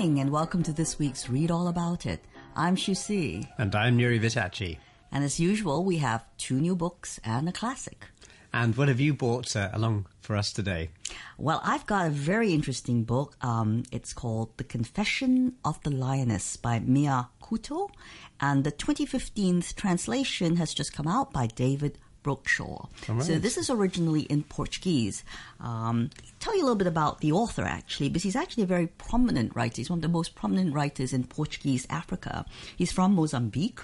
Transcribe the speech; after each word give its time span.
morning 0.00 0.20
and 0.20 0.30
welcome 0.30 0.62
to 0.62 0.72
this 0.72 0.98
week's 0.98 1.28
Read 1.28 1.50
All 1.50 1.68
About 1.68 2.06
It. 2.06 2.24
I'm 2.56 2.74
Xu 2.74 2.96
Xi. 2.96 3.46
And 3.58 3.74
I'm 3.74 3.98
Nury 3.98 4.18
Vittachi. 4.18 4.78
And 5.12 5.22
as 5.22 5.38
usual, 5.38 5.84
we 5.84 5.98
have 5.98 6.24
two 6.38 6.58
new 6.58 6.74
books 6.74 7.20
and 7.22 7.46
a 7.46 7.52
classic. 7.52 8.06
And 8.50 8.74
what 8.78 8.88
have 8.88 8.98
you 8.98 9.12
brought 9.12 9.54
uh, 9.54 9.68
along 9.74 10.06
for 10.22 10.36
us 10.36 10.54
today? 10.54 10.88
Well, 11.36 11.60
I've 11.62 11.84
got 11.84 12.06
a 12.06 12.10
very 12.10 12.54
interesting 12.54 13.04
book. 13.04 13.36
Um, 13.42 13.82
it's 13.92 14.14
called 14.14 14.56
The 14.56 14.64
Confession 14.64 15.56
of 15.66 15.78
the 15.82 15.90
Lioness 15.90 16.56
by 16.56 16.80
Mia 16.80 17.28
Couto. 17.42 17.90
And 18.40 18.64
the 18.64 18.70
2015 18.70 19.60
translation 19.76 20.56
has 20.56 20.72
just 20.72 20.94
come 20.94 21.08
out 21.08 21.30
by 21.30 21.46
David 21.46 21.98
Brookshaw. 22.22 22.88
Right. 23.08 23.22
So 23.22 23.38
this 23.38 23.56
is 23.56 23.70
originally 23.70 24.22
in 24.22 24.42
Portuguese. 24.44 25.24
Um, 25.60 26.10
tell 26.38 26.54
you 26.54 26.62
a 26.62 26.64
little 26.64 26.76
bit 26.76 26.86
about 26.86 27.20
the 27.20 27.32
author 27.32 27.62
actually, 27.62 28.08
because 28.08 28.22
he's 28.22 28.36
actually 28.36 28.64
a 28.64 28.66
very 28.66 28.86
prominent 28.86 29.54
writer. 29.54 29.76
He's 29.76 29.90
one 29.90 29.98
of 29.98 30.02
the 30.02 30.08
most 30.08 30.34
prominent 30.34 30.74
writers 30.74 31.12
in 31.12 31.24
Portuguese 31.24 31.86
Africa. 31.90 32.44
He's 32.76 32.92
from 32.92 33.14
Mozambique. 33.14 33.80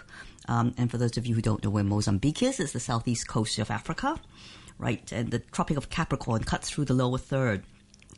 Um, 0.48 0.74
and 0.78 0.90
for 0.90 0.98
those 0.98 1.16
of 1.16 1.26
you 1.26 1.34
who 1.34 1.42
don't 1.42 1.64
know 1.64 1.70
where 1.70 1.84
Mozambique 1.84 2.42
is, 2.42 2.60
it's 2.60 2.72
the 2.72 2.80
southeast 2.80 3.26
coast 3.26 3.58
of 3.58 3.70
Africa, 3.70 4.20
right? 4.78 5.10
And 5.10 5.30
the 5.30 5.40
Tropic 5.40 5.76
of 5.76 5.90
Capricorn 5.90 6.44
cuts 6.44 6.70
through 6.70 6.84
the 6.84 6.94
lower 6.94 7.18
third. 7.18 7.64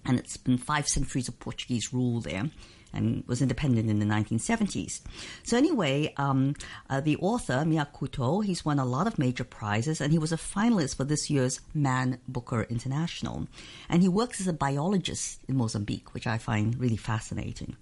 And 0.09 0.19
it's 0.19 0.37
been 0.37 0.59
five 0.59 0.89
centuries 0.89 1.29
of 1.29 1.39
Portuguese 1.39 1.93
rule 1.93 2.21
there 2.21 2.51
and 2.93 3.23
was 3.27 3.43
independent 3.43 3.91
in 3.91 3.99
the 3.99 4.07
1970s. 4.07 5.01
So 5.45 5.57
anyway, 5.57 6.13
um, 6.17 6.55
uh, 6.89 7.01
the 7.01 7.17
author 7.19 7.65
Mia 7.65 7.87
Couto, 7.95 8.45
he's 8.45 8.65
won 8.65 8.79
a 8.79 8.85
lot 8.85 9.07
of 9.07 9.19
major 9.19 9.45
prizes, 9.45 10.01
and 10.01 10.11
he 10.11 10.19
was 10.19 10.33
a 10.33 10.37
finalist 10.37 10.97
for 10.97 11.05
this 11.05 11.29
year's 11.29 11.61
Man 11.75 12.19
Booker 12.27 12.63
International. 12.63 13.47
And 13.89 14.03
he 14.03 14.09
works 14.09 14.41
as 14.41 14.49
a 14.49 14.53
biologist 14.53 15.41
in 15.49 15.57
Mozambique, 15.57 16.15
which 16.15 16.27
I 16.27 16.39
find 16.39 16.79
really 16.81 16.97
fascinating. 16.97 17.77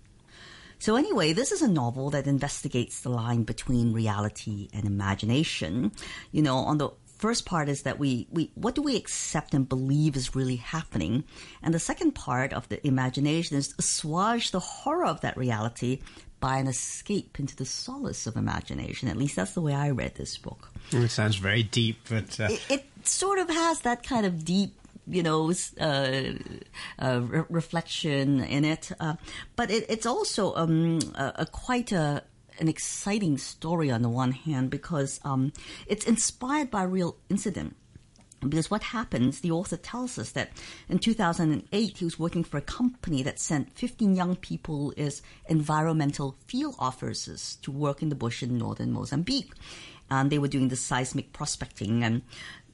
So 0.78 0.96
anyway, 0.96 1.32
this 1.32 1.52
is 1.52 1.62
a 1.62 1.68
novel 1.68 2.10
that 2.10 2.26
investigates 2.26 3.00
the 3.00 3.08
line 3.08 3.44
between 3.44 3.94
reality 3.94 4.68
and 4.74 4.84
imagination. 4.84 5.92
You 6.32 6.42
know, 6.42 6.56
on 6.56 6.78
the 6.78 6.90
first 7.16 7.46
part 7.46 7.68
is 7.68 7.82
that 7.82 7.98
we, 7.98 8.26
we 8.30 8.50
what 8.54 8.74
do 8.74 8.82
we 8.82 8.96
accept 8.96 9.54
and 9.54 9.68
believe 9.68 10.16
is 10.16 10.34
really 10.34 10.56
happening 10.56 11.24
and 11.62 11.74
the 11.74 11.78
second 11.78 12.12
part 12.12 12.52
of 12.52 12.68
the 12.68 12.84
imagination 12.86 13.56
is 13.56 13.74
assuage 13.78 14.50
the 14.50 14.60
horror 14.60 15.06
of 15.06 15.20
that 15.22 15.36
reality 15.36 16.00
by 16.38 16.58
an 16.58 16.66
escape 16.66 17.40
into 17.40 17.56
the 17.56 17.64
solace 17.64 18.26
of 18.26 18.36
imagination 18.36 19.08
at 19.08 19.16
least 19.16 19.36
that's 19.36 19.54
the 19.54 19.60
way 19.60 19.74
i 19.74 19.90
read 19.90 20.14
this 20.16 20.36
book 20.38 20.70
it 20.92 21.08
sounds 21.08 21.36
very 21.36 21.62
deep 21.62 21.98
but 22.08 22.38
uh... 22.40 22.48
it, 22.50 22.62
it, 22.70 22.84
sort 23.02 23.38
of 23.38 23.48
has 23.48 23.80
that 23.80 24.02
kind 24.02 24.26
of 24.26 24.44
deep 24.44 24.74
you 25.08 25.22
know, 25.22 25.52
uh, 25.80 26.20
uh, 26.98 27.20
re- 27.20 27.44
reflection 27.48 28.42
in 28.42 28.64
it. 28.64 28.90
Uh, 28.98 29.14
but 29.54 29.70
it, 29.70 29.86
it's 29.88 30.06
also 30.06 30.54
um, 30.56 30.98
a, 31.14 31.32
a 31.36 31.46
quite 31.46 31.92
a, 31.92 32.24
an 32.60 32.68
exciting 32.68 33.38
story 33.38 33.90
on 33.90 34.02
the 34.02 34.08
one 34.08 34.32
hand 34.32 34.70
because 34.70 35.20
um, 35.24 35.52
it's 35.86 36.06
inspired 36.06 36.70
by 36.70 36.84
a 36.84 36.88
real 36.88 37.16
incident. 37.28 37.76
Because 38.40 38.70
what 38.70 38.82
happens, 38.82 39.40
the 39.40 39.50
author 39.50 39.76
tells 39.76 40.18
us 40.18 40.32
that 40.32 40.50
in 40.88 40.98
2008 40.98 41.98
he 41.98 42.04
was 42.04 42.18
working 42.18 42.44
for 42.44 42.58
a 42.58 42.62
company 42.62 43.22
that 43.22 43.40
sent 43.40 43.72
15 43.72 44.14
young 44.14 44.36
people 44.36 44.92
as 44.96 45.22
environmental 45.48 46.36
field 46.46 46.76
officers 46.78 47.56
to 47.62 47.70
work 47.72 48.02
in 48.02 48.10
the 48.10 48.14
bush 48.14 48.42
in 48.42 48.58
northern 48.58 48.92
Mozambique. 48.92 49.52
And 50.10 50.30
they 50.30 50.38
were 50.38 50.48
doing 50.48 50.68
the 50.68 50.76
seismic 50.76 51.32
prospecting 51.32 52.04
and 52.04 52.22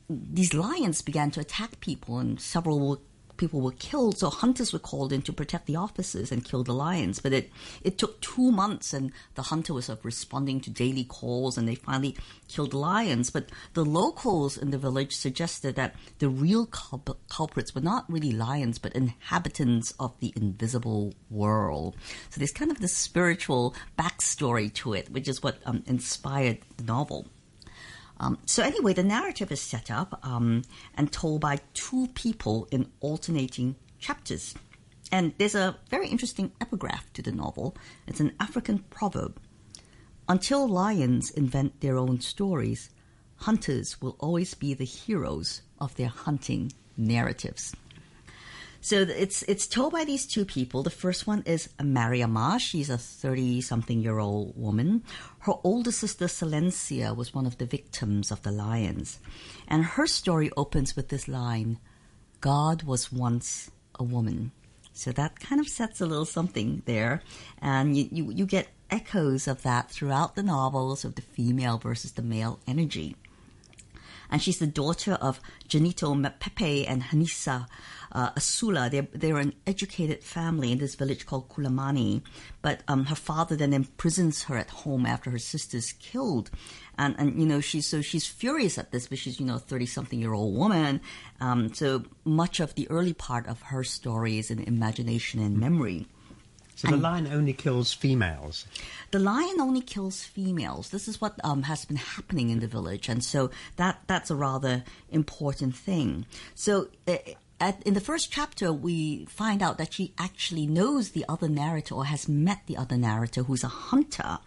these 0.08 0.52
lions 0.52 1.00
began 1.00 1.30
to 1.30 1.41
attack 1.41 1.80
people 1.80 2.19
and 2.19 2.41
several 2.41 2.80
were 2.80 2.98
people 3.43 3.61
were 3.61 3.73
killed. 3.73 4.19
So 4.19 4.31
hunters 4.31 4.73
were 4.73 4.79
called 4.79 5.12
in 5.12 5.21
to 5.23 5.33
protect 5.33 5.67
the 5.67 5.75
officers 5.75 6.30
and 6.30 6.45
kill 6.45 6.63
the 6.63 6.73
lions. 6.73 7.19
But 7.19 7.33
it, 7.33 7.51
it 7.83 7.98
took 7.98 8.20
two 8.20 8.53
months 8.53 8.92
and 8.92 9.11
the 9.35 9.42
hunter 9.42 9.75
was 9.75 9.86
sort 9.86 9.98
of 9.98 10.05
responding 10.05 10.61
to 10.61 10.70
daily 10.70 11.03
calls 11.03 11.58
and 11.58 11.67
they 11.67 11.75
finally 11.75 12.17
killed 12.47 12.73
lions. 12.73 13.31
But 13.31 13.48
the 13.75 13.85
locals 13.85 14.57
in 14.57 14.70
the 14.70 14.79
village 14.79 15.17
suggested 15.17 15.75
that 15.75 15.97
the 16.20 16.29
real 16.29 16.67
culp- 16.67 17.19
culprits 17.29 17.75
were 17.75 17.81
not 17.81 18.05
really 18.08 18.31
lions, 18.31 18.79
but 18.79 18.92
inhabitants 18.92 19.92
of 19.98 20.13
the 20.20 20.33
invisible 20.36 21.13
world. 21.29 21.97
So 22.31 22.39
there's 22.39 22.52
kind 22.52 22.70
of 22.70 22.79
this 22.79 22.95
spiritual 22.95 23.75
backstory 23.98 24.73
to 24.75 24.95
it, 24.95 25.11
which 25.11 25.27
is 25.27 25.42
what 25.42 25.58
um, 25.67 25.83
inspired 25.89 26.58
the 26.77 26.85
novel. 26.85 27.27
Um, 28.22 28.38
so 28.46 28.62
anyway, 28.62 28.94
the 28.94 29.02
narrative 29.02 29.50
is 29.50 29.60
set 29.60 29.90
up 29.90 30.20
um, 30.22 30.62
and 30.94 31.10
told 31.12 31.40
by 31.40 31.58
two 31.74 32.06
people 32.14 32.68
in 32.70 32.90
alternating 33.00 33.74
chapters. 33.98 34.55
And 35.10 35.34
there's 35.38 35.56
a 35.56 35.77
very 35.90 36.08
interesting 36.08 36.52
epigraph 36.60 37.12
to 37.14 37.22
the 37.22 37.33
novel. 37.33 37.77
It's 38.06 38.20
an 38.20 38.34
African 38.38 38.78
proverb. 38.90 39.40
Until 40.28 40.68
lions 40.68 41.30
invent 41.30 41.80
their 41.80 41.98
own 41.98 42.20
stories, 42.20 42.90
hunters 43.38 44.00
will 44.00 44.16
always 44.20 44.54
be 44.54 44.72
the 44.72 44.84
heroes 44.84 45.62
of 45.80 45.96
their 45.96 46.08
hunting 46.08 46.72
narratives. 46.96 47.74
So 48.85 49.03
it's 49.03 49.45
it's 49.45 49.69
told 49.69 49.93
by 49.93 50.05
these 50.05 50.27
two 50.27 50.45
people. 50.45 50.83
The 50.83 50.91
first 50.91 51.25
one 51.25 51.45
is 51.47 51.69
Mariama. 51.79 52.59
She's 52.59 52.91
a 52.91 52.98
thirty-something-year-old 52.98 54.59
woman. 54.59 55.05
Her 55.47 55.55
older 55.63 55.93
sister 55.93 56.27
Silencia 56.27 57.15
was 57.15 57.33
one 57.33 57.47
of 57.47 57.59
the 57.59 57.65
victims 57.65 58.33
of 58.33 58.43
the 58.43 58.51
lions, 58.51 59.20
and 59.69 59.85
her 59.85 60.09
story 60.09 60.51
opens 60.57 60.97
with 60.97 61.11
this 61.11 61.29
line: 61.29 61.79
"God 62.41 62.83
was 62.83 63.13
once 63.13 63.70
a 63.95 64.03
woman." 64.03 64.51
So 64.93 65.13
that 65.13 65.39
kind 65.39 65.61
of 65.61 65.69
sets 65.69 66.01
a 66.01 66.07
little 66.07 66.27
something 66.27 66.83
there, 66.85 67.23
and 67.63 67.97
you 67.97 68.09
you, 68.11 68.33
you 68.33 68.47
get 68.47 68.75
echoes 68.91 69.47
of 69.47 69.63
that 69.63 69.93
throughout 69.93 70.35
the 70.35 70.43
novels 70.43 71.05
of 71.05 71.14
the 71.14 71.23
female 71.23 71.79
versus 71.79 72.13
the 72.13 72.23
male 72.23 72.59
energy 72.67 73.14
and 74.33 74.43
she's 74.43 74.59
the 74.59 74.67
daughter 74.67 75.13
of 75.20 75.41
Janito 75.69 76.33
Pepe 76.41 76.87
and 76.87 77.03
Hanisa 77.03 77.67
uh, 78.13 78.31
Asula. 78.33 78.91
They're, 78.91 79.07
they're 79.13 79.37
an 79.37 79.53
educated 79.67 80.25
family 80.25 80.73
in 80.73 80.79
this 80.79 80.95
village 80.95 81.27
called 81.27 81.51
Kulamani, 81.51 82.23
but 82.63 82.81
um, 82.89 83.05
her 83.05 83.15
father 83.15 83.57
then 83.57 83.75
imprisons 83.75 84.45
her 84.45 84.57
at 84.57 84.70
home 84.70 85.05
after 85.05 85.31
her 85.31 85.39
sister's 85.39 85.93
killed. 85.93 86.51
And, 86.97 87.15
and 87.19 87.39
you 87.39 87.47
know 87.47 87.61
she's 87.61 87.87
so 87.87 88.01
she's 88.01 88.27
furious 88.27 88.79
at 88.79 88.91
this, 88.91 89.07
but 89.07 89.19
she's 89.19 89.39
you 89.39 89.47
know 89.47 89.59
thirty 89.59 89.87
something 89.87 90.19
year 90.19 90.35
old 90.35 90.57
woman. 90.57 91.01
Um, 91.41 91.73
so 91.73 92.05
much 92.25 92.61
of 92.61 92.75
the 92.75 92.89
early 92.91 93.14
part 93.14 93.47
of 93.47 93.63
her 93.63 93.83
story 93.83 94.39
is 94.39 94.51
in 94.51 94.61
imagination 94.61 95.41
and 95.41 95.59
memory. 95.59 96.07
So 96.77 96.88
the 96.88 96.96
lion 96.96 97.28
only 97.28 97.52
kills 97.52 97.92
females. 97.92 98.66
The 99.10 99.18
lion 99.18 99.60
only 99.60 99.83
kills 99.83 100.24
females. 100.24 100.90
This 100.90 101.06
is 101.06 101.20
what 101.20 101.38
um, 101.44 101.62
has 101.62 101.84
been 101.84 101.96
happening 101.96 102.50
in 102.50 102.60
the 102.60 102.66
village, 102.66 103.08
and 103.08 103.22
so 103.22 103.50
that 103.77 104.00
that's 104.06 104.30
a 104.30 104.36
rather 104.36 104.84
important 105.10 105.77
thing. 105.77 106.27
So. 106.55 106.88
Uh, 107.06 107.18
at, 107.62 107.80
in 107.84 107.94
the 107.94 108.00
first 108.00 108.33
chapter, 108.33 108.72
we 108.72 109.24
find 109.27 109.62
out 109.62 109.78
that 109.78 109.92
she 109.92 110.12
actually 110.18 110.66
knows 110.66 111.10
the 111.10 111.24
other 111.28 111.48
narrator 111.48 111.94
or 111.94 112.05
has 112.05 112.28
met 112.28 112.58
the 112.66 112.77
other 112.77 112.96
narrator 112.96 113.44
who's 113.44 113.62
a 113.62 113.68
hunter. 113.68 114.39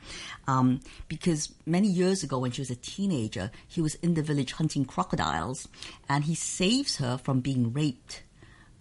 Um, 0.49 0.81
because 1.07 1.53
many 1.65 1.87
years 1.87 2.23
ago, 2.23 2.39
when 2.39 2.51
she 2.51 2.59
was 2.59 2.69
a 2.69 2.75
teenager, 2.75 3.51
he 3.65 3.79
was 3.79 3.95
in 3.95 4.15
the 4.15 4.21
village 4.21 4.51
hunting 4.51 4.83
crocodiles 4.83 5.69
and 6.09 6.25
he 6.25 6.35
saves 6.35 6.97
her 6.97 7.17
from 7.17 7.39
being 7.39 7.71
raped 7.71 8.23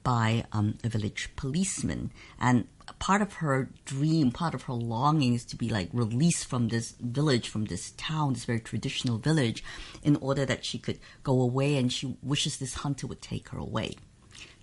by 0.05 0.45
um, 0.53 0.79
a 0.85 0.89
village 0.89 1.31
policeman. 1.35 2.13
And 2.39 2.69
part 3.01 3.23
of 3.23 3.35
her 3.35 3.71
dream, 3.85 4.31
part 4.31 4.55
of 4.55 4.63
her 4.65 4.75
longing 4.75 5.35
is 5.35 5.45
to 5.47 5.57
be 5.57 5.69
like 5.69 5.89
released 5.93 6.47
from 6.47 6.69
this 6.69 6.93
village, 7.01 7.49
from 7.49 7.65
this 7.65 7.93
town, 7.97 8.35
this 8.35 8.45
very 8.45 8.61
traditional 8.61 9.19
village, 9.19 9.65
in 10.03 10.17
order 10.17 10.45
that 10.45 10.65
she 10.65 10.79
could 10.79 11.01
go 11.25 11.41
away 11.41 11.77
and 11.77 11.93
she 11.93 12.17
wishes 12.23 12.59
this 12.59 12.75
hunter 12.75 13.07
would 13.09 13.23
take 13.23 13.49
her 13.49 13.59
away. 13.59 13.97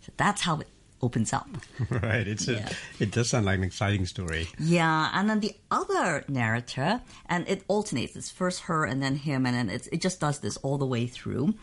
So 0.02 0.14
that's 0.16 0.44
how 0.44 0.60
it 0.60 0.68
opens 1.02 1.34
up. 1.34 1.50
Right. 1.90 2.28
It's 2.28 2.48
yeah. 2.48 2.70
a, 3.00 3.04
it 3.04 3.12
does 3.12 3.30
sound 3.30 3.48
like 3.48 3.58
an 3.58 3.64
exciting 3.64 4.06
story. 4.06 4.48
Yeah. 4.60 5.10
And 5.14 5.30
then 5.30 5.40
the 5.40 5.56
other 5.72 6.24
narrator, 6.28 7.02
and 7.26 7.48
it 7.50 7.64
alternates. 7.68 8.16
It's 8.16 8.30
first 8.30 8.62
her 8.62 8.86
and 8.86 9.02
then 9.02 9.16
him, 9.16 9.46
and 9.46 9.56
then 9.56 9.70
it 9.92 10.02
just 10.02 10.20
does 10.20 10.40
this 10.40 10.58
all 10.58 10.78
the 10.78 10.86
way 10.86 11.08
through. 11.08 11.56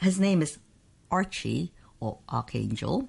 His 0.00 0.20
name 0.20 0.42
is 0.42 0.58
Archie 1.10 1.72
or 2.04 2.18
Archangel. 2.28 3.08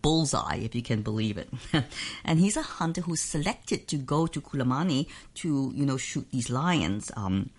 Bullseye, 0.00 0.60
if 0.62 0.76
you 0.76 0.82
can 0.82 1.02
believe 1.02 1.36
it. 1.38 1.50
and 2.24 2.38
he's 2.38 2.56
a 2.56 2.62
hunter 2.62 3.00
who's 3.00 3.20
selected 3.20 3.88
to 3.88 3.96
go 3.96 4.28
to 4.28 4.40
Kulamani 4.40 5.08
to, 5.34 5.72
you 5.74 5.84
know, 5.84 5.96
shoot 5.96 6.30
these 6.30 6.50
lions. 6.50 7.10
Um, 7.16 7.50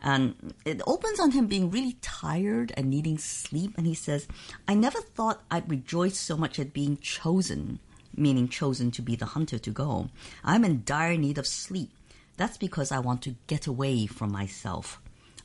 and 0.00 0.54
it 0.64 0.80
opens 0.86 1.18
on 1.18 1.32
him 1.32 1.48
being 1.48 1.70
really 1.70 1.96
tired 2.00 2.72
and 2.76 2.88
needing 2.88 3.18
sleep. 3.18 3.74
And 3.76 3.84
he 3.84 3.94
says, 3.94 4.28
I 4.68 4.74
never 4.74 5.00
thought 5.00 5.42
I'd 5.50 5.68
rejoice 5.68 6.18
so 6.18 6.36
much 6.36 6.60
at 6.60 6.72
being 6.72 6.98
chosen, 6.98 7.80
meaning 8.16 8.48
chosen 8.48 8.92
to 8.92 9.02
be 9.02 9.16
the 9.16 9.26
hunter 9.26 9.58
to 9.58 9.70
go. 9.70 10.08
I'm 10.44 10.64
in 10.64 10.84
dire 10.84 11.16
need 11.16 11.36
of 11.38 11.48
sleep. 11.48 11.90
That's 12.36 12.56
because 12.56 12.92
I 12.92 13.00
want 13.00 13.22
to 13.22 13.34
get 13.48 13.66
away 13.66 14.06
from 14.06 14.30
myself. 14.30 15.00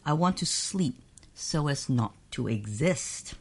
I 0.06 0.13
want 0.13 0.38
to 0.38 0.45
sleep 0.45 1.01
so 1.34 1.68
as 1.68 1.90
not 1.90 2.13
to 2.31 2.48
exist. 2.48 3.34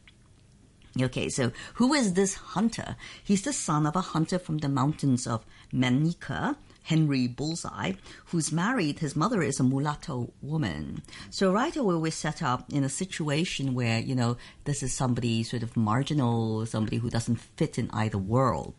Okay, 1.01 1.31
so 1.31 1.53
who 1.75 1.95
is 1.95 2.13
this 2.13 2.35
hunter? 2.35 2.97
He's 3.25 3.43
the 3.43 3.53
son 3.53 3.87
of 3.87 3.97
a 3.97 4.03
hunter 4.03 4.39
from 4.39 4.59
the 4.59 4.69
mountains 4.69 5.27
of 5.27 5.45
Manica, 5.73 6.57
Henry 6.83 7.27
Bullseye, 7.27 7.93
who's 8.27 8.53
married. 8.53 8.99
His 8.99 9.17
mother 9.17 9.43
is 9.43 9.59
a 9.59 9.65
mulatto 9.65 10.33
woman. 10.43 11.03
So 11.31 11.51
right 11.51 11.75
away 11.75 11.95
we're 11.95 12.13
set 12.13 12.43
up 12.43 12.71
in 12.71 12.85
a 12.85 12.91
situation 12.91 13.73
where, 13.75 14.01
you 14.01 14.15
know, 14.15 14.37
this 14.65 14.83
is 14.83 14.93
somebody 14.93 15.43
sort 15.45 15.63
of 15.63 15.77
marginal, 15.77 16.67
somebody 16.67 16.99
who 16.99 17.09
doesn't 17.09 17.37
fit 17.37 17.79
in 17.79 17.89
either 17.93 18.19
world. 18.19 18.75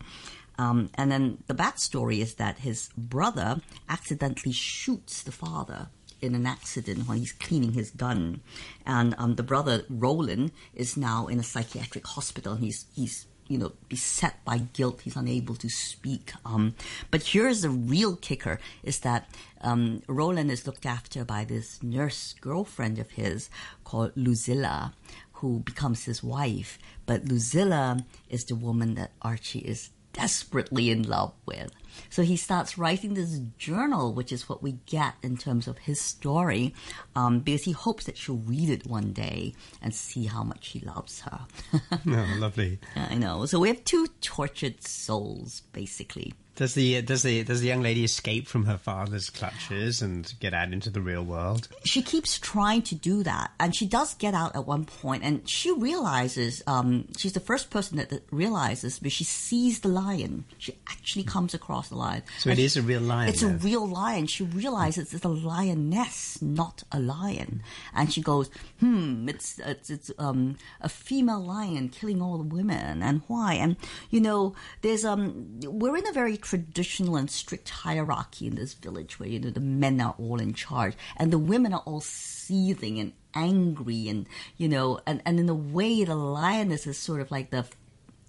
Um, 0.60 0.92
and 0.94 1.12
then 1.12 1.39
the 1.48 1.56
backstory 1.56 2.19
is 2.19 2.36
that 2.36 2.60
his 2.60 2.89
brother 2.95 3.60
accidentally 3.89 4.54
shoots 4.54 5.24
the 5.24 5.31
father 5.31 5.88
in 6.24 6.36
an 6.36 6.46
accident 6.46 7.08
when 7.08 7.20
he's 7.20 7.34
cleaning 7.34 7.74
his 7.74 7.92
gun, 7.92 8.42
and 8.86 9.14
um, 9.18 9.36
the 9.36 9.44
brother 9.44 9.84
Roland 9.90 10.52
is 10.74 10.96
now 10.96 11.28
in 11.28 11.40
a 11.40 11.44
psychiatric 11.44 12.08
hospital. 12.08 12.56
He's 12.56 12.86
he's 12.96 13.28
you 13.48 13.58
know 13.58 13.74
beset 13.90 14.44
by 14.46 14.60
guilt. 14.74 15.02
He's 15.02 15.18
unable 15.18 15.56
to 15.56 15.70
speak. 15.70 16.31
Um, 16.46 16.75
but 17.12 17.24
here's 17.24 17.62
the 17.62 17.70
real 17.70 18.16
kicker: 18.16 18.60
is 18.84 19.00
that 19.02 19.30
um, 19.62 20.02
Roland 20.08 20.50
is 20.50 20.66
looked 20.66 20.86
after 20.86 21.25
by 21.25 21.44
this 21.44 21.84
nurse 21.84 22.36
girlfriend 22.40 23.00
of 23.00 23.12
his 23.12 23.50
called 23.84 24.16
Luzilla, 24.16 24.94
who 25.34 25.60
becomes 25.60 26.06
his 26.06 26.24
wife. 26.24 26.80
But 27.06 27.25
Luzilla 27.25 28.06
is 28.30 28.46
the 28.46 28.56
woman 28.56 28.96
that 28.96 29.12
Archie 29.22 29.60
is 29.60 29.90
desperately 30.14 30.90
in 30.90 31.04
love 31.04 31.34
with. 31.46 31.72
So 32.10 32.22
he 32.24 32.38
starts 32.38 32.78
writing 32.78 33.13
this 33.13 33.40
journal, 33.57 34.13
which 34.13 34.31
is 34.31 34.48
what 34.50 34.63
we 34.63 34.74
get 34.86 35.16
in 35.22 35.38
terms 35.38 35.68
of 35.68 35.78
his 35.80 36.00
story, 36.00 36.74
um, 37.16 37.40
because 37.40 37.63
he 37.63 37.72
hopes 37.72 38.06
that 38.06 38.18
she'll 38.18 38.38
read 38.38 38.69
it 38.69 38.88
one 38.88 39.13
day 39.13 39.54
and 39.81 39.94
see 39.94 40.25
how 40.25 40.44
much 40.44 40.69
he 40.69 40.80
loves 40.80 41.22
her. 41.22 41.42
oh, 42.07 42.36
lovely. 42.38 42.80
I 42.95 43.16
know. 43.16 43.45
So 43.45 43.60
we 43.60 43.69
have 43.69 43.84
two 43.84 44.07
tortured 44.22 44.84
souls, 44.84 45.62
basically. 45.72 46.34
Does 46.56 46.75
the 46.75 47.01
does 47.01 47.24
the 47.24 47.44
does 47.44 47.62
the 47.62 47.68
young 47.68 47.81
lady 47.81 48.04
escape 48.04 48.48
from 48.48 48.66
her 48.66 48.78
father's 48.78 49.31
clutches 49.31 50.04
and 50.04 50.31
get 50.39 50.54
out 50.54 50.72
into 50.72 50.92
the 50.92 51.01
real 51.01 51.24
world? 51.24 51.68
She 51.84 52.04
keeps 52.04 52.38
trying 52.38 52.84
to 52.84 52.96
do 52.96 53.24
that, 53.24 53.51
and 53.60 53.75
she 53.75 53.88
does 53.88 54.13
get 54.13 54.36
out 54.36 54.56
at 54.56 54.68
one 54.68 54.86
point, 54.86 55.24
and 55.24 55.50
she 55.50 55.72
realizes 55.72 56.62
um, 56.68 57.07
she's 57.18 57.34
the 57.34 57.39
first 57.39 57.72
person 57.72 57.98
that, 57.98 58.10
that, 58.10 58.24
realizes, 58.30 59.00
but 59.00 59.12
she 59.12 59.24
sees 59.24 59.80
the 59.80 59.88
lion. 59.88 60.46
She 60.60 60.78
actually 60.88 61.24
comes 61.24 61.56
across 61.56 61.82
the. 61.91 62.24
So 62.39 62.50
it 62.50 62.59
is 62.59 62.77
a 62.77 62.81
real 62.81 63.01
lion. 63.01 63.30
It's 63.30 63.41
though. 63.41 63.50
a 63.50 63.53
real 63.53 63.88
lion. 63.88 64.27
She 64.27 64.44
realizes 64.44 65.13
it's 65.13 65.25
a 65.25 65.30
lioness, 65.30 66.41
not 66.41 66.83
a 66.91 67.00
lion, 67.00 67.62
and 67.94 68.12
she 68.12 68.21
goes, 68.21 68.50
"Hmm, 68.80 69.27
it's 69.27 69.59
it's, 69.59 69.89
it's 69.89 70.12
um, 70.18 70.57
a 70.81 70.89
female 70.89 71.44
lion 71.44 71.89
killing 71.89 72.21
all 72.21 72.38
the 72.38 72.44
women, 72.44 73.01
and 73.03 73.21
why?" 73.27 73.56
And 73.56 73.75
you 74.09 74.21
know, 74.21 74.56
there's 74.81 75.03
um, 75.06 75.59
we're 75.63 75.97
in 75.97 76.07
a 76.07 76.13
very 76.13 76.38
traditional 76.38 77.15
and 77.15 77.30
strict 77.30 77.69
hierarchy 77.69 78.47
in 78.47 78.56
this 78.56 78.74
village 78.74 79.19
where, 79.19 79.29
you 79.29 79.39
know, 79.39 79.50
the 79.50 79.59
men 79.59 80.00
are 80.01 80.15
all 80.18 80.39
in 80.39 80.53
charge 80.53 80.95
and 81.18 81.31
the 81.31 81.38
women 81.38 81.74
are 81.74 81.83
all 81.86 82.01
seething 82.01 83.00
and 83.00 83.13
angry 83.33 84.07
and, 84.07 84.27
you 84.57 84.69
know, 84.69 85.00
and, 85.06 85.21
and 85.25 85.39
in 85.39 85.50
a 85.50 85.56
way 85.56 86.03
the 86.03 86.15
lioness 86.15 86.86
is 86.86 86.97
sort 86.97 87.21
of 87.21 87.31
like 87.31 87.50
the 87.50 87.65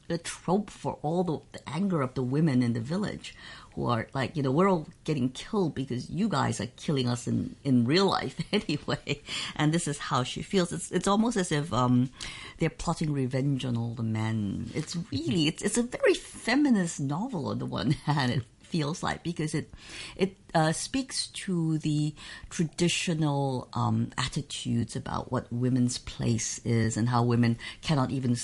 the 0.08 0.18
trope 0.18 0.70
for 0.70 0.98
all 1.02 1.24
the, 1.24 1.38
the, 1.52 1.68
anger 1.68 2.02
of 2.02 2.14
the 2.14 2.22
women 2.22 2.62
in 2.62 2.72
the 2.72 2.80
village 2.80 3.34
who 3.74 3.86
are 3.86 4.06
like, 4.14 4.36
you 4.36 4.42
know, 4.42 4.50
we're 4.50 4.68
all 4.68 4.86
getting 5.04 5.28
killed 5.30 5.74
because 5.74 6.08
you 6.08 6.28
guys 6.28 6.60
are 6.60 6.66
killing 6.76 7.08
us 7.08 7.26
in, 7.26 7.56
in 7.64 7.84
real 7.84 8.06
life 8.06 8.38
anyway. 8.52 9.22
And 9.56 9.72
this 9.72 9.88
is 9.88 9.98
how 9.98 10.22
she 10.22 10.42
feels. 10.42 10.72
It's, 10.72 10.90
it's 10.92 11.08
almost 11.08 11.36
as 11.36 11.50
if, 11.50 11.72
um, 11.72 12.10
they're 12.58 12.70
plotting 12.70 13.12
revenge 13.12 13.64
on 13.64 13.76
all 13.76 13.94
the 13.94 14.02
men. 14.02 14.70
It's 14.74 14.96
really, 15.10 15.48
it's, 15.48 15.62
it's 15.62 15.78
a 15.78 15.82
very 15.82 16.14
feminist 16.14 17.00
novel 17.00 17.48
on 17.48 17.58
the 17.58 17.66
one 17.66 17.90
hand. 18.06 18.32
It 18.32 18.44
feels 18.60 19.02
like 19.02 19.22
because 19.22 19.54
it, 19.54 19.72
it, 20.16 20.36
uh, 20.54 20.72
speaks 20.72 21.28
to 21.28 21.78
the 21.78 22.14
traditional, 22.50 23.68
um, 23.72 24.10
attitudes 24.16 24.94
about 24.94 25.32
what 25.32 25.52
women's 25.52 25.98
place 25.98 26.60
is 26.64 26.96
and 26.96 27.08
how 27.08 27.22
women 27.22 27.58
cannot 27.82 28.10
even 28.10 28.36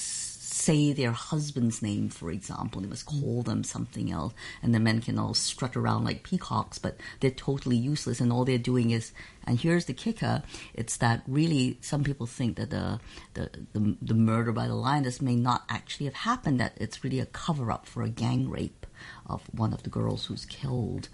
say 0.50 0.92
their 0.92 1.12
husband's 1.12 1.80
name, 1.82 2.08
for 2.08 2.30
example. 2.30 2.80
They 2.80 2.88
must 2.88 3.06
call 3.06 3.42
them 3.42 3.62
something 3.64 4.10
else. 4.10 4.34
And 4.62 4.74
the 4.74 4.80
men 4.80 5.00
can 5.00 5.18
all 5.18 5.34
strut 5.34 5.76
around 5.76 6.04
like 6.04 6.22
peacocks, 6.22 6.78
but 6.78 6.96
they're 7.20 7.30
totally 7.30 7.76
useless. 7.76 8.20
And 8.20 8.32
all 8.32 8.44
they're 8.44 8.58
doing 8.58 8.90
is, 8.90 9.12
and 9.46 9.58
here's 9.58 9.84
the 9.86 9.94
kicker, 9.94 10.42
it's 10.74 10.96
that 10.98 11.22
really 11.26 11.78
some 11.80 12.04
people 12.04 12.26
think 12.26 12.56
that 12.56 12.70
the, 12.70 13.00
the, 13.34 13.50
the, 13.72 13.96
the 14.02 14.14
murder 14.14 14.52
by 14.52 14.66
the 14.66 14.74
lioness 14.74 15.22
may 15.22 15.36
not 15.36 15.64
actually 15.68 16.06
have 16.06 16.14
happened, 16.14 16.60
that 16.60 16.74
it's 16.76 17.04
really 17.04 17.20
a 17.20 17.26
cover 17.26 17.70
up 17.70 17.86
for 17.86 18.02
a 18.02 18.08
gang 18.08 18.48
rape 18.50 18.86
of 19.26 19.42
one 19.52 19.72
of 19.72 19.82
the 19.82 19.90
girls 19.90 20.26
who's 20.26 20.44
killed. 20.44 21.08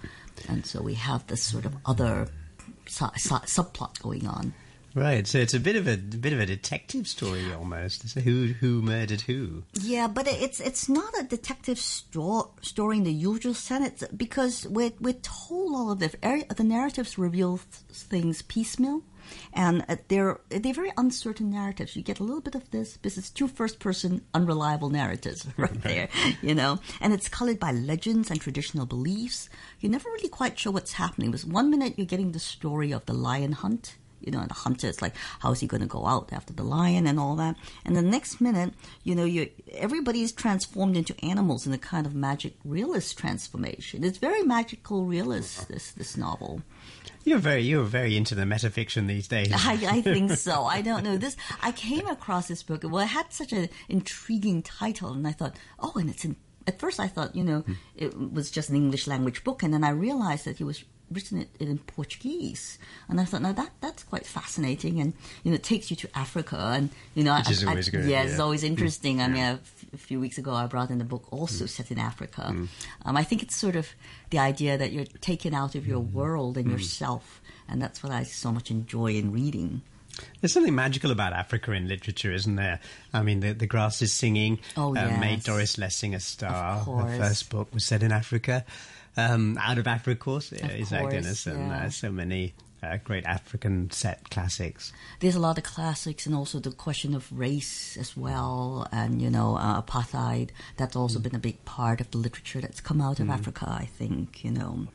And 0.48 0.66
so 0.66 0.82
we 0.82 0.94
have 0.94 1.26
this 1.26 1.42
sort 1.42 1.66
of 1.66 1.76
other 1.84 2.28
su- 2.86 3.06
su- 3.16 3.34
subplot 3.34 4.00
going 4.02 4.26
on. 4.26 4.54
Right, 4.96 5.26
so 5.26 5.36
it's 5.36 5.52
a 5.52 5.60
bit 5.60 5.76
of 5.76 5.86
a, 5.86 5.92
a 5.92 5.96
bit 5.98 6.32
of 6.32 6.40
a 6.40 6.46
detective 6.46 7.06
story 7.06 7.52
almost. 7.52 8.18
Who 8.20 8.54
who 8.60 8.80
murdered 8.80 9.20
who? 9.20 9.64
Yeah, 9.74 10.08
but 10.08 10.26
it's 10.26 10.58
it's 10.58 10.88
not 10.88 11.12
a 11.20 11.22
detective 11.22 11.78
sto- 11.78 12.54
story 12.62 12.96
in 12.96 13.04
the 13.04 13.12
usual 13.12 13.52
sense 13.52 14.04
because 14.16 14.66
we're 14.66 14.94
we're 14.98 15.20
told 15.20 15.74
all 15.74 15.90
of 15.90 15.98
the 15.98 16.46
the 16.56 16.64
narratives 16.64 17.18
reveal 17.18 17.58
things 17.92 18.40
piecemeal, 18.40 19.02
and 19.52 19.84
uh, 19.86 19.96
they're 20.08 20.40
they're 20.48 20.72
very 20.72 20.92
uncertain 20.96 21.50
narratives. 21.50 21.94
You 21.94 22.02
get 22.02 22.18
a 22.18 22.24
little 22.24 22.40
bit 22.40 22.54
of 22.54 22.70
this 22.70 22.96
because 22.96 23.18
it's 23.18 23.28
two 23.28 23.48
first 23.48 23.78
person 23.78 24.22
unreliable 24.32 24.88
narratives 24.88 25.46
right 25.58 25.82
there, 25.82 26.08
you 26.40 26.54
know, 26.54 26.80
and 27.02 27.12
it's 27.12 27.28
colored 27.28 27.60
by 27.60 27.70
legends 27.70 28.30
and 28.30 28.40
traditional 28.40 28.86
beliefs. 28.86 29.50
You're 29.78 29.92
never 29.92 30.08
really 30.08 30.30
quite 30.30 30.58
sure 30.58 30.72
what's 30.72 30.94
happening. 30.94 31.32
Because 31.32 31.44
one 31.44 31.68
minute 31.68 31.98
you're 31.98 32.06
getting 32.06 32.32
the 32.32 32.38
story 32.38 32.92
of 32.92 33.04
the 33.04 33.12
lion 33.12 33.52
hunt 33.52 33.96
you 34.26 34.32
know, 34.32 34.40
and 34.40 34.50
the 34.50 34.54
hunter 34.54 34.88
is 34.88 35.00
like, 35.00 35.14
how 35.38 35.52
is 35.52 35.60
he 35.60 35.66
going 35.66 35.80
to 35.80 35.86
go 35.86 36.06
out 36.06 36.32
after 36.32 36.52
the 36.52 36.64
lion 36.64 37.06
and 37.06 37.18
all 37.18 37.36
that? 37.36 37.56
And 37.84 37.96
the 37.96 38.02
next 38.02 38.40
minute, 38.40 38.74
you 39.04 39.14
know, 39.14 39.24
you 39.24 39.48
everybody's 39.72 40.32
transformed 40.32 40.96
into 40.96 41.14
animals 41.24 41.66
in 41.66 41.72
a 41.72 41.78
kind 41.78 42.06
of 42.06 42.14
magic 42.14 42.54
realist 42.64 43.16
transformation. 43.16 44.04
It's 44.04 44.18
very 44.18 44.42
magical 44.42 45.04
realist. 45.04 45.68
This 45.68 45.92
this 45.92 46.16
novel. 46.16 46.62
You're 47.24 47.38
very 47.38 47.62
you're 47.62 47.84
very 47.84 48.16
into 48.16 48.34
the 48.34 48.42
metafiction 48.42 49.06
these 49.06 49.28
days. 49.28 49.52
I, 49.54 49.78
I 49.88 50.02
think 50.02 50.32
so. 50.48 50.64
I 50.64 50.82
don't 50.82 51.04
know 51.04 51.16
this. 51.16 51.36
I 51.62 51.72
came 51.72 52.06
across 52.06 52.48
this 52.48 52.62
book. 52.62 52.82
Well, 52.84 52.98
it 52.98 53.06
had 53.06 53.32
such 53.32 53.52
an 53.52 53.68
intriguing 53.88 54.62
title, 54.62 55.12
and 55.12 55.26
I 55.26 55.32
thought, 55.32 55.56
oh, 55.78 55.92
and 55.96 56.10
it's 56.10 56.24
in 56.24 56.36
at 56.66 56.80
first 56.80 56.98
I 56.98 57.06
thought, 57.06 57.36
you 57.36 57.44
know, 57.44 57.60
hmm. 57.60 57.74
it 57.94 58.32
was 58.32 58.50
just 58.50 58.70
an 58.70 58.76
English 58.76 59.06
language 59.06 59.44
book, 59.44 59.62
and 59.62 59.72
then 59.72 59.84
I 59.84 59.90
realized 59.90 60.46
that 60.46 60.58
he 60.58 60.64
was 60.64 60.82
written 61.10 61.38
it 61.38 61.48
in 61.60 61.78
Portuguese, 61.78 62.78
and 63.08 63.20
I 63.20 63.24
thought, 63.24 63.42
now 63.42 63.52
that 63.52 63.70
that's 63.80 64.02
quite 64.02 64.26
fascinating, 64.26 65.00
and 65.00 65.12
you 65.42 65.50
know, 65.50 65.56
it 65.56 65.62
takes 65.62 65.90
you 65.90 65.96
to 65.96 66.18
Africa, 66.18 66.56
and 66.56 66.90
you 67.14 67.24
know, 67.24 67.36
Which 67.36 67.48
I, 67.48 67.50
is 67.50 67.64
always 67.64 67.88
I, 67.88 67.90
good. 67.92 68.04
Yeah, 68.04 68.22
yeah, 68.22 68.30
it's 68.30 68.40
always 68.40 68.64
interesting. 68.64 69.20
I 69.20 69.28
mean, 69.28 69.42
a, 69.42 69.52
f- 69.52 69.84
a 69.94 69.96
few 69.98 70.20
weeks 70.20 70.38
ago, 70.38 70.52
I 70.52 70.66
brought 70.66 70.90
in 70.90 71.00
a 71.00 71.04
book 71.04 71.32
also 71.32 71.64
mm. 71.64 71.68
set 71.68 71.90
in 71.90 71.98
Africa. 71.98 72.48
Mm. 72.50 72.68
Um, 73.04 73.16
I 73.16 73.24
think 73.24 73.42
it's 73.42 73.56
sort 73.56 73.76
of 73.76 73.88
the 74.30 74.38
idea 74.38 74.76
that 74.78 74.92
you're 74.92 75.04
taken 75.04 75.54
out 75.54 75.74
of 75.74 75.86
your 75.86 76.00
mm-hmm. 76.00 76.16
world 76.16 76.56
and 76.56 76.66
mm. 76.66 76.72
yourself, 76.72 77.40
and 77.68 77.80
that's 77.80 78.02
what 78.02 78.12
I 78.12 78.24
so 78.24 78.52
much 78.52 78.70
enjoy 78.70 79.14
in 79.14 79.32
reading. 79.32 79.82
There's 80.40 80.52
something 80.52 80.74
magical 80.74 81.10
about 81.10 81.34
Africa 81.34 81.72
in 81.72 81.88
literature, 81.88 82.32
isn't 82.32 82.56
there? 82.56 82.80
I 83.12 83.22
mean, 83.22 83.40
the, 83.40 83.52
the 83.52 83.66
grass 83.66 84.00
is 84.00 84.12
singing. 84.12 84.60
Oh, 84.76 84.96
uh, 84.96 85.16
Made 85.20 85.42
Doris 85.42 85.76
Lessing 85.76 86.14
a 86.14 86.20
star. 86.20 86.78
Her 86.78 87.18
first 87.18 87.50
book 87.50 87.68
was 87.74 87.84
set 87.84 88.02
in 88.02 88.12
Africa 88.12 88.64
um, 89.16 89.58
out 89.60 89.78
of 89.78 89.86
Africa, 89.86 90.12
of 90.12 90.18
course, 90.18 90.52
of 90.52 90.64
Isaac 90.64 91.00
course, 91.00 91.14
Dennis, 91.14 91.46
and 91.46 91.68
yeah. 91.68 91.84
uh, 91.84 91.90
so 91.90 92.10
many 92.10 92.54
uh, 92.82 92.98
great 93.02 93.24
African 93.24 93.90
set 93.90 94.30
classics. 94.30 94.92
There's 95.20 95.34
a 95.34 95.40
lot 95.40 95.58
of 95.58 95.64
classics, 95.64 96.26
and 96.26 96.34
also 96.34 96.58
the 96.58 96.70
question 96.70 97.14
of 97.14 97.30
race 97.32 97.96
as 97.96 98.16
well, 98.16 98.86
and 98.92 99.20
you 99.20 99.30
know, 99.30 99.56
uh, 99.56 99.80
apartheid. 99.82 100.50
That's 100.76 100.96
also 100.96 101.18
mm. 101.18 101.24
been 101.24 101.34
a 101.34 101.40
big 101.40 101.64
part 101.64 102.00
of 102.00 102.10
the 102.10 102.18
literature 102.18 102.60
that's 102.60 102.80
come 102.80 103.00
out 103.00 103.20
of 103.20 103.26
mm. 103.26 103.32
Africa. 103.32 103.66
I 103.68 103.86
think 103.86 104.44
you 104.44 104.50
know. 104.50 104.86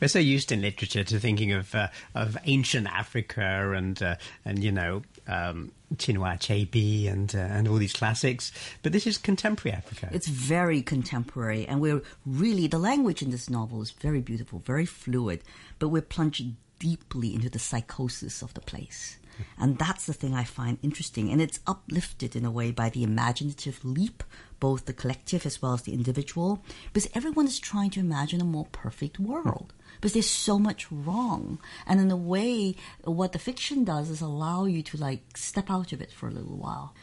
We're 0.00 0.08
so 0.08 0.18
used 0.18 0.52
in 0.52 0.60
literature 0.62 1.04
to 1.04 1.18
thinking 1.18 1.52
of 1.52 1.74
uh, 1.74 1.88
of 2.14 2.36
ancient 2.44 2.86
Africa 2.86 3.72
and 3.74 4.02
uh, 4.02 4.16
and 4.44 4.62
you 4.62 4.72
know 4.72 5.02
um, 5.26 5.72
Chinua 5.94 6.36
Achebe 6.36 7.10
and 7.10 7.34
uh, 7.34 7.38
and 7.38 7.68
all 7.68 7.76
these 7.76 7.92
classics, 7.92 8.52
but 8.82 8.92
this 8.92 9.06
is 9.06 9.18
contemporary 9.18 9.76
Africa. 9.76 10.08
It's 10.12 10.26
very 10.26 10.82
contemporary, 10.82 11.66
and 11.66 11.80
we're 11.80 12.02
really 12.24 12.66
the 12.66 12.78
language 12.78 13.22
in 13.22 13.30
this 13.30 13.48
novel 13.48 13.82
is 13.82 13.92
very 13.92 14.20
beautiful, 14.20 14.58
very 14.58 14.86
fluid, 14.86 15.42
but 15.78 15.88
we're 15.88 16.02
plunged 16.02 16.54
deeply 16.78 17.34
into 17.34 17.48
the 17.48 17.58
psychosis 17.58 18.42
of 18.42 18.52
the 18.54 18.60
place. 18.60 19.18
And 19.58 19.78
that's 19.78 20.06
the 20.06 20.14
thing 20.14 20.34
I 20.34 20.44
find 20.44 20.78
interesting. 20.82 21.30
And 21.30 21.42
it's 21.42 21.60
uplifted 21.66 22.34
in 22.34 22.44
a 22.44 22.50
way 22.50 22.70
by 22.70 22.88
the 22.88 23.02
imaginative 23.02 23.84
leap, 23.84 24.22
both 24.60 24.86
the 24.86 24.92
collective 24.92 25.44
as 25.44 25.60
well 25.60 25.74
as 25.74 25.82
the 25.82 25.92
individual, 25.92 26.62
because 26.92 27.10
everyone 27.14 27.46
is 27.46 27.58
trying 27.58 27.90
to 27.90 28.00
imagine 28.00 28.40
a 28.40 28.44
more 28.44 28.66
perfect 28.72 29.18
world. 29.18 29.74
Because 29.96 30.12
there's 30.12 30.30
so 30.30 30.58
much 30.58 30.90
wrong. 30.90 31.58
And 31.86 32.00
in 32.00 32.10
a 32.10 32.16
way, 32.16 32.76
what 33.04 33.32
the 33.32 33.38
fiction 33.38 33.84
does 33.84 34.10
is 34.10 34.20
allow 34.20 34.64
you 34.64 34.82
to 34.82 34.96
like 34.96 35.36
step 35.36 35.70
out 35.70 35.92
of 35.92 36.00
it 36.00 36.12
for 36.12 36.28
a 36.28 36.32
little 36.32 36.56
while. 36.56 36.94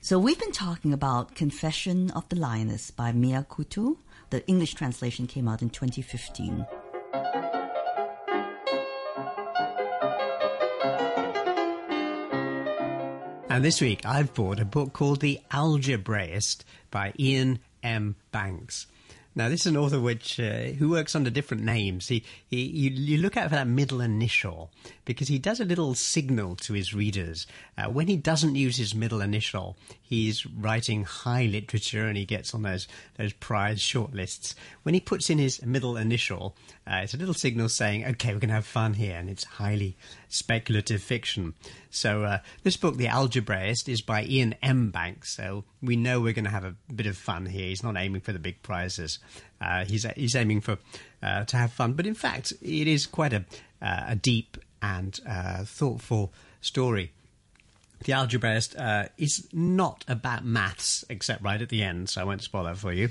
So 0.00 0.18
we've 0.18 0.38
been 0.38 0.52
talking 0.52 0.92
about 0.92 1.34
Confession 1.34 2.10
of 2.10 2.28
the 2.28 2.36
Lioness 2.36 2.90
by 2.90 3.12
Mia 3.12 3.46
Couto. 3.48 3.96
The 4.30 4.46
English 4.46 4.74
translation 4.74 5.26
came 5.26 5.48
out 5.48 5.62
in 5.62 5.70
2015. 5.70 6.66
And 13.48 13.64
this 13.64 13.80
week 13.80 14.04
I've 14.04 14.34
bought 14.34 14.58
a 14.58 14.64
book 14.64 14.92
called 14.92 15.20
The 15.20 15.38
Algebraist 15.52 16.64
by 16.90 17.14
Iain 17.18 17.60
M. 17.84 18.16
Banks. 18.32 18.88
Now, 19.36 19.48
this 19.48 19.62
is 19.62 19.66
an 19.66 19.76
author 19.76 20.00
which 20.00 20.38
uh, 20.38 20.74
who 20.78 20.90
works 20.90 21.16
under 21.16 21.28
different 21.28 21.64
names. 21.64 22.06
He, 22.06 22.24
he 22.46 22.62
you, 22.62 22.90
you, 22.90 23.18
look 23.18 23.36
out 23.36 23.48
for 23.48 23.56
that 23.56 23.66
middle 23.66 24.00
initial 24.00 24.70
because 25.04 25.26
he 25.26 25.40
does 25.40 25.58
a 25.58 25.64
little 25.64 25.94
signal 25.94 26.54
to 26.56 26.72
his 26.72 26.94
readers. 26.94 27.46
Uh, 27.76 27.86
when 27.86 28.06
he 28.06 28.16
doesn't 28.16 28.54
use 28.54 28.76
his 28.76 28.94
middle 28.94 29.20
initial, 29.20 29.76
he's 30.00 30.46
writing 30.46 31.02
high 31.02 31.46
literature 31.46 32.06
and 32.06 32.16
he 32.16 32.24
gets 32.24 32.54
on 32.54 32.62
those 32.62 32.86
those 33.18 33.32
prize 33.32 33.80
shortlists. 33.80 34.54
When 34.84 34.94
he 34.94 35.00
puts 35.00 35.28
in 35.30 35.38
his 35.38 35.64
middle 35.64 35.96
initial, 35.96 36.54
uh, 36.86 37.00
it's 37.02 37.14
a 37.14 37.18
little 37.18 37.34
signal 37.34 37.68
saying, 37.68 38.04
"Okay, 38.04 38.32
we're 38.32 38.40
going 38.40 38.48
to 38.48 38.54
have 38.54 38.66
fun 38.66 38.94
here," 38.94 39.16
and 39.16 39.28
it's 39.28 39.44
highly 39.44 39.96
speculative 40.28 41.02
fiction. 41.02 41.54
So 41.90 42.22
uh, 42.22 42.38
this 42.62 42.76
book, 42.76 42.96
The 42.96 43.06
Algebraist, 43.06 43.88
is 43.88 44.00
by 44.00 44.22
Iain 44.22 44.54
M. 44.62 44.90
Banks. 44.90 45.34
So 45.34 45.64
we 45.84 45.96
know 45.96 46.20
we're 46.20 46.32
going 46.32 46.44
to 46.44 46.50
have 46.50 46.64
a 46.64 46.74
bit 46.92 47.06
of 47.06 47.16
fun 47.16 47.46
here. 47.46 47.66
He's 47.66 47.82
not 47.82 47.96
aiming 47.96 48.22
for 48.22 48.32
the 48.32 48.38
big 48.38 48.62
prizes. 48.62 49.18
Uh, 49.60 49.84
he's 49.84 50.04
he's 50.16 50.34
aiming 50.34 50.60
for 50.60 50.78
uh, 51.22 51.44
to 51.44 51.56
have 51.56 51.72
fun. 51.72 51.92
But 51.92 52.06
in 52.06 52.14
fact, 52.14 52.52
it 52.62 52.88
is 52.88 53.06
quite 53.06 53.32
a 53.32 53.44
uh, 53.82 54.04
a 54.08 54.16
deep 54.16 54.56
and 54.82 55.18
uh, 55.28 55.64
thoughtful 55.64 56.32
story. 56.60 57.12
The 58.04 58.12
Algebraist 58.12 58.78
uh, 58.78 59.08
is 59.16 59.48
not 59.52 60.04
about 60.08 60.44
maths, 60.44 61.04
except 61.08 61.42
right 61.42 61.60
at 61.60 61.70
the 61.70 61.82
end, 61.82 62.10
so 62.10 62.20
I 62.20 62.24
won't 62.24 62.42
spoil 62.42 62.64
that 62.64 62.76
for 62.76 62.92
you. 62.92 63.10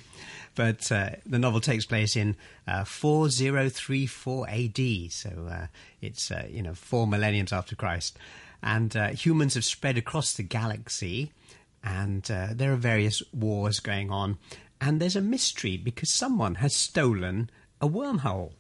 But 0.53 0.92
uh, 0.92 1.12
the 1.25 1.39
novel 1.39 1.62
takes 1.62 1.86
place 1.86 2.15
in 2.15 2.36
uh, 2.68 2.84
4034 2.84 4.50
AD, 4.50 5.12
so 5.12 5.68
it's 6.01 6.32
you 6.50 6.62
know 6.62 6.75
four 6.75 7.08
millenniums 7.08 7.51
after 7.51 7.75
Christ, 7.75 8.18
and 8.62 8.94
humans 8.94 9.56
have 9.56 9.65
spread 9.65 9.98
across 9.98 10.34
the 10.34 10.44
galaxy, 10.44 11.32
and 11.84 12.24
there 12.24 12.72
are 12.72 12.78
various 12.78 13.22
wars 13.34 13.80
going 13.80 14.10
on, 14.10 14.38
and 14.80 15.00
there's 15.00 15.16
a 15.16 15.22
mystery 15.22 15.78
because 15.78 16.10
someone 16.10 16.56
has 16.56 16.75
stolen 16.75 17.50
a 17.82 17.88
wormhole. 17.88 18.54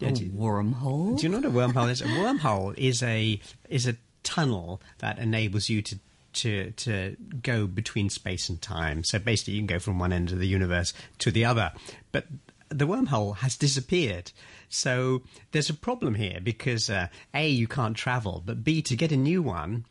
A 0.00 0.30
wormhole? 0.30 1.18
Do 1.18 1.22
you 1.24 1.28
know 1.28 1.38
what 1.38 1.46
a 1.46 1.50
wormhole 1.50 1.90
is? 1.90 2.00
A 2.00 2.06
wormhole 2.06 2.76
is 2.78 3.02
a 3.02 3.38
is 3.68 3.86
a 3.86 3.96
tunnel 4.22 4.80
that 4.98 5.18
enables 5.18 5.68
you 5.68 5.82
to 5.82 5.98
to 6.32 6.70
to 6.70 7.16
go 7.42 7.66
between 7.66 8.08
space 8.08 8.48
and 8.48 8.60
time. 8.62 9.04
So 9.04 9.18
basically, 9.18 9.54
you 9.54 9.60
can 9.60 9.66
go 9.66 9.78
from 9.78 9.98
one 9.98 10.12
end 10.12 10.32
of 10.32 10.38
the 10.38 10.48
universe 10.48 10.94
to 11.18 11.30
the 11.30 11.44
other. 11.44 11.72
But 12.12 12.26
the 12.70 12.86
wormhole 12.86 13.36
has 13.38 13.56
disappeared. 13.56 14.32
So 14.68 15.22
there's 15.52 15.70
a 15.70 15.74
problem 15.74 16.14
here 16.14 16.38
because 16.42 16.88
uh, 16.88 17.08
a 17.34 17.48
you 17.48 17.66
can't 17.66 17.96
travel, 17.96 18.42
but 18.46 18.64
b 18.64 18.80
to 18.82 18.96
get 18.96 19.12
a 19.12 19.16
new 19.16 19.42
one, 19.42 19.84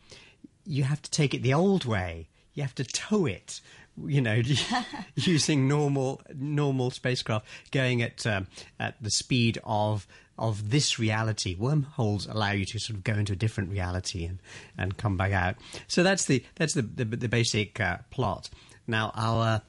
you 0.66 0.84
have 0.84 1.02
to 1.02 1.12
take 1.12 1.34
it 1.34 1.44
the 1.44 1.54
old 1.54 1.86
way. 1.86 2.30
You 2.60 2.64
have 2.64 2.76
to 2.76 2.84
tow 2.84 3.26
it 3.26 3.62
you 4.08 4.22
know, 4.22 4.42
using 5.16 5.68
normal 5.68 6.22
normal 6.36 6.92
spacecraft 6.92 7.46
going 7.72 8.02
at 8.02 8.26
um, 8.26 8.48
at 8.80 9.02
the 9.02 9.12
speed 9.12 9.60
of 9.64 10.08
of 10.38 10.70
this 10.70 11.00
reality. 11.00 11.56
Wormholes 11.56 12.28
allow 12.28 12.52
you 12.52 12.66
to 12.66 12.80
sort 12.80 12.98
of 12.98 13.04
go 13.04 13.14
into 13.14 13.34
a 13.34 13.36
different 13.36 13.70
reality 13.70 14.26
and, 14.26 14.40
and 14.78 14.98
come 14.98 15.18
back 15.18 15.32
out. 15.32 15.56
So 15.88 16.04
that's 16.04 16.26
the 16.26 16.44
that's 16.56 16.74
the 16.74 16.82
the, 16.82 17.06
the 17.06 17.30
basic 17.30 17.80
uh, 17.80 17.98
plot. 18.10 18.50
Now 18.88 19.12
our 19.16 19.62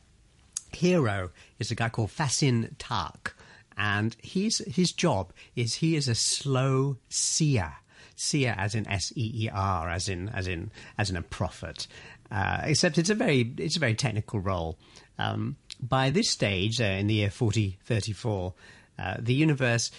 hero 0.73 1.31
is 1.59 1.71
a 1.71 1.75
guy 1.75 1.89
called 1.89 2.11
Fassin 2.11 2.77
Taak, 2.79 3.33
and 3.77 4.17
his 4.23 4.59
his 4.67 4.93
job 4.93 5.33
is 5.57 5.77
he 5.77 5.97
is 5.97 6.09
a 6.09 6.15
slow 6.15 6.97
seer. 7.09 7.73
Seer, 8.17 8.55
as 8.59 8.75
in 8.75 8.87
S 8.87 9.15
E 9.17 9.47
E 9.47 9.51
R, 9.51 9.89
as 9.89 10.07
in 10.07 10.29
as 10.29 10.47
in 10.47 10.71
as 10.99 11.09
in 11.09 11.17
a 11.17 11.23
prophet, 11.23 11.87
uh, 12.31 12.61
except 12.65 12.99
it's 12.99 13.11
a 13.11 13.15
very 13.15 13.55
it's 13.59 13.77
a 13.77 13.81
very 13.81 13.95
technical 13.95 14.41
role. 14.41 14.79
Um, 15.19 15.57
by 15.81 16.11
this 16.11 16.31
stage, 16.31 16.81
uh, 16.81 16.85
in 16.85 17.07
the 17.07 17.15
year 17.15 17.31
forty 17.31 17.79
thirty 17.85 18.13
four, 18.13 18.55
uh, 18.99 19.17
the 19.19 19.35
universe 19.35 19.91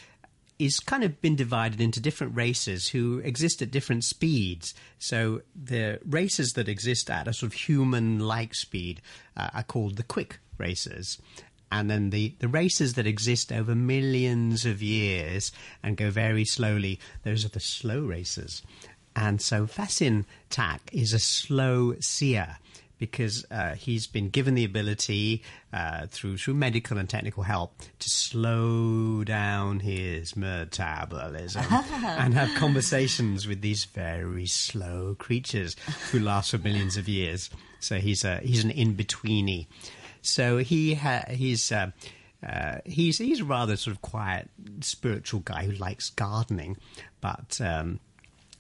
is 0.60 0.80
kind 0.80 1.04
of 1.04 1.20
been 1.22 1.36
divided 1.36 1.82
into 1.82 2.00
different 2.00 2.36
races 2.36 2.90
who 2.90 3.18
exist 3.20 3.64
at 3.64 3.72
different 3.72 4.04
speeds. 4.04 4.76
So 5.00 5.42
the 5.56 6.00
races 6.06 6.54
that 6.54 6.70
exist 6.70 7.10
at 7.10 7.28
a 7.28 7.34
sort 7.34 7.52
of 7.52 7.60
human-like 7.60 8.54
speed 8.54 9.02
uh, 9.36 9.50
are 9.56 9.64
called 9.64 9.96
the 9.96 10.04
quick 10.04 10.40
races. 10.60 11.18
And 11.72 11.90
then 11.90 12.12
the, 12.12 12.36
the 12.38 12.48
races 12.48 12.94
that 12.94 13.08
exist 13.08 13.52
over 13.52 13.74
millions 13.74 14.66
of 14.66 14.84
years 14.84 15.52
and 15.82 15.98
go 15.98 16.12
very 16.12 16.46
slowly, 16.46 17.00
those 17.24 17.44
are 17.44 17.50
the 17.50 17.60
slow 17.60 18.02
races. 18.02 18.62
And 19.16 19.42
so 19.42 19.68
Fassin 19.68 20.26
Taak 20.50 20.80
is 20.92 21.14
a 21.14 21.20
slow 21.20 21.96
seer 22.00 22.58
because 23.02 23.48
uh, 23.50 23.74
he's 23.74 24.06
been 24.06 24.30
given 24.30 24.54
the 24.54 24.64
ability 24.64 25.42
uh, 25.74 26.06
through 26.06 26.38
through 26.38 26.54
medical 26.54 27.00
and 27.00 27.10
technical 27.10 27.42
help 27.42 27.74
to 27.98 28.10
slow 28.10 29.24
down 29.24 29.80
his 29.80 30.36
metabolism 30.36 31.66
and 31.72 32.36
have 32.36 32.56
conversations 32.60 33.48
with 33.48 33.62
these 33.62 33.86
very 33.86 34.46
slow 34.46 35.16
creatures 35.18 35.76
who 36.12 36.20
last 36.20 36.52
for 36.52 36.60
millions 36.60 36.96
of 36.96 37.10
years. 37.10 37.50
So 37.80 37.98
he's 37.98 38.24
a 38.24 38.38
he's 38.38 38.64
an 38.64 38.70
in 38.70 38.96
betweeny. 38.96 39.66
So 40.22 40.60
he 40.60 40.94
ha- 40.94 41.26
he's. 41.30 41.72
Uh, 41.72 41.92
uh, 42.48 42.80
he's 42.86 43.20
he's 43.20 43.40
a 43.40 43.46
rather 43.46 43.76
sort 43.76 43.96
of 43.96 44.02
quiet 44.02 44.50
spiritual 44.80 45.42
guy 45.42 45.64
who 45.64 45.74
likes 45.74 46.10
gardening, 46.10 46.76
but 47.22 47.62
um, 47.62 48.00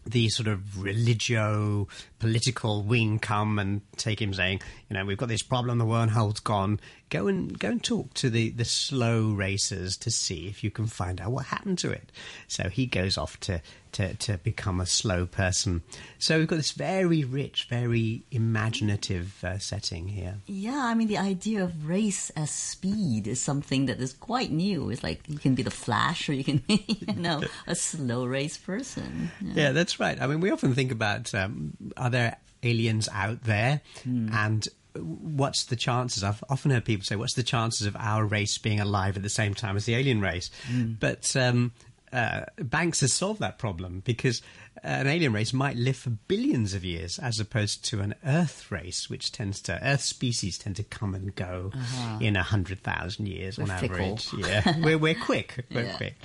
the 0.05 0.29
sort 0.29 0.47
of 0.47 0.81
religio 0.81 1.87
political 2.21 2.83
wing 2.83 3.17
come 3.17 3.57
and 3.57 3.81
take 3.97 4.21
him 4.21 4.31
saying, 4.31 4.61
you 4.89 4.93
know, 4.95 5.03
we've 5.03 5.17
got 5.17 5.27
this 5.27 5.41
problem, 5.41 5.79
the 5.79 5.85
wormhole's 5.85 6.39
gone. 6.39 6.79
Go 7.09 7.27
and 7.27 7.57
go 7.59 7.69
and 7.69 7.83
talk 7.83 8.13
to 8.13 8.29
the, 8.29 8.51
the 8.51 8.63
slow 8.63 9.31
racers 9.31 9.97
to 9.97 10.11
see 10.11 10.47
if 10.47 10.63
you 10.63 10.71
can 10.71 10.85
find 10.85 11.19
out 11.19 11.31
what 11.31 11.47
happened 11.47 11.79
to 11.79 11.91
it. 11.91 12.09
So 12.47 12.69
he 12.69 12.85
goes 12.85 13.17
off 13.17 13.37
to, 13.41 13.61
to, 13.93 14.13
to 14.13 14.37
become 14.37 14.79
a 14.79 14.85
slow 14.85 15.25
person. 15.25 15.81
So 16.19 16.37
we've 16.37 16.47
got 16.47 16.55
this 16.57 16.71
very 16.71 17.25
rich, 17.25 17.67
very 17.69 18.23
imaginative 18.31 19.43
uh, 19.43 19.57
setting 19.57 20.07
here. 20.07 20.35
Yeah, 20.45 20.85
I 20.85 20.93
mean, 20.93 21.09
the 21.09 21.17
idea 21.17 21.63
of 21.63 21.85
race 21.85 22.29
as 22.29 22.49
speed 22.51 23.27
is 23.27 23.41
something 23.41 23.87
that 23.87 23.99
is 23.99 24.13
quite 24.13 24.51
new. 24.51 24.89
It's 24.89 25.03
like 25.03 25.21
you 25.27 25.37
can 25.37 25.55
be 25.55 25.63
the 25.63 25.71
Flash 25.71 26.29
or 26.29 26.33
you 26.33 26.45
can 26.45 26.57
be, 26.67 26.85
you 26.87 27.15
know, 27.15 27.41
a 27.67 27.75
slow 27.75 28.25
race 28.25 28.57
person. 28.57 29.31
Yeah, 29.41 29.53
yeah 29.55 29.71
that's 29.73 29.99
right. 29.99 30.21
I 30.21 30.27
mean, 30.27 30.39
we 30.39 30.51
often 30.51 30.73
think 30.75 30.93
about 30.93 31.33
um, 31.35 31.73
there 32.11 32.37
aliens 32.63 33.09
out 33.11 33.43
there? 33.43 33.81
Mm. 34.05 34.33
And 34.33 34.67
what's 34.95 35.65
the 35.65 35.75
chances? 35.75 36.23
I've 36.23 36.43
often 36.49 36.71
heard 36.71 36.85
people 36.85 37.05
say, 37.05 37.15
"What's 37.15 37.33
the 37.33 37.43
chances 37.43 37.87
of 37.87 37.95
our 37.97 38.25
race 38.25 38.57
being 38.57 38.79
alive 38.79 39.17
at 39.17 39.23
the 39.23 39.29
same 39.29 39.53
time 39.53 39.75
as 39.75 39.85
the 39.85 39.95
alien 39.95 40.21
race?" 40.21 40.49
Mm. 40.71 40.99
But 40.99 41.35
um, 41.35 41.71
uh, 42.11 42.41
Banks 42.57 43.01
has 43.01 43.13
solved 43.13 43.39
that 43.39 43.57
problem 43.57 44.01
because 44.05 44.41
an 44.83 45.07
alien 45.07 45.31
race 45.33 45.53
might 45.53 45.75
live 45.77 45.95
for 45.95 46.09
billions 46.09 46.73
of 46.73 46.83
years, 46.83 47.19
as 47.19 47.39
opposed 47.39 47.85
to 47.85 48.01
an 48.01 48.15
Earth 48.25 48.71
race, 48.71 49.09
which 49.09 49.31
tends 49.31 49.61
to 49.61 49.79
Earth 49.85 50.01
species 50.01 50.57
tend 50.57 50.75
to 50.77 50.83
come 50.83 51.13
and 51.13 51.35
go 51.35 51.71
uh-huh. 51.73 52.17
in 52.19 52.35
a 52.35 52.43
hundred 52.43 52.81
thousand 52.81 53.27
years 53.27 53.57
we're 53.57 53.71
on 53.71 53.79
fickle. 53.79 53.95
average. 53.95 54.33
Yeah, 54.37 54.79
we're 54.81 54.97
we're 54.97 55.15
quick. 55.15 55.65
We're 55.71 55.85
yeah. 55.85 55.97
quick. 55.97 56.15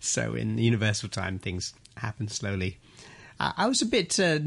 So 0.00 0.34
in 0.34 0.58
universal 0.58 1.08
time, 1.08 1.38
things 1.38 1.74
happen 1.96 2.28
slowly. 2.28 2.78
I 3.40 3.66
was 3.66 3.82
a 3.82 3.86
bit, 3.86 4.18
uh, 4.18 4.40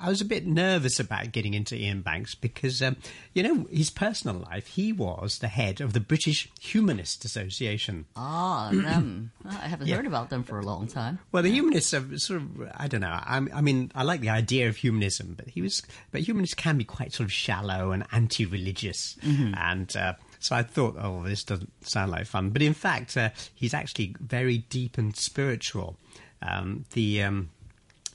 I 0.00 0.08
was 0.08 0.20
a 0.20 0.26
bit 0.26 0.46
nervous 0.46 1.00
about 1.00 1.32
getting 1.32 1.54
into 1.54 1.74
Iain 1.76 2.02
Banks 2.02 2.34
because, 2.34 2.82
um, 2.82 2.96
you 3.32 3.42
know, 3.42 3.66
his 3.70 3.88
personal 3.88 4.36
life, 4.36 4.66
he 4.66 4.92
was 4.92 5.38
the 5.38 5.48
head 5.48 5.80
of 5.80 5.94
the 5.94 6.00
British 6.00 6.50
Humanist 6.60 7.24
Association. 7.24 8.04
Ah, 8.14 8.68
them. 8.70 9.32
I 9.48 9.66
haven't 9.66 9.86
yeah. 9.86 9.96
heard 9.96 10.06
about 10.06 10.28
them 10.28 10.44
for 10.44 10.58
a 10.58 10.62
long 10.62 10.86
time. 10.86 11.20
Well, 11.32 11.42
the 11.42 11.48
yeah. 11.48 11.54
humanists 11.54 11.94
are 11.94 12.18
sort 12.18 12.42
of, 12.42 12.70
I 12.76 12.86
don't 12.86 13.00
know. 13.00 13.08
I, 13.08 13.46
I, 13.54 13.60
mean, 13.62 13.90
I 13.94 14.02
like 14.02 14.20
the 14.20 14.30
idea 14.30 14.68
of 14.68 14.76
humanism, 14.76 15.34
but 15.34 15.48
he 15.48 15.62
was, 15.62 15.82
but 16.10 16.20
humanists 16.20 16.54
can 16.54 16.76
be 16.76 16.84
quite 16.84 17.14
sort 17.14 17.26
of 17.26 17.32
shallow 17.32 17.92
and 17.92 18.04
anti-religious, 18.12 19.16
mm-hmm. 19.22 19.54
and. 19.56 19.96
Uh, 19.96 20.14
so 20.38 20.56
I 20.56 20.64
thought, 20.64 20.96
oh, 20.98 21.22
this 21.22 21.44
doesn't 21.44 21.70
sound 21.86 22.10
like 22.10 22.26
fun. 22.26 22.50
But 22.50 22.62
in 22.62 22.74
fact, 22.74 23.16
uh, 23.16 23.30
he's 23.54 23.72
actually 23.72 24.16
very 24.18 24.58
deep 24.58 24.98
and 24.98 25.14
spiritual. 25.14 25.96
Um, 26.42 26.84
the 26.94 27.22
um, 27.22 27.50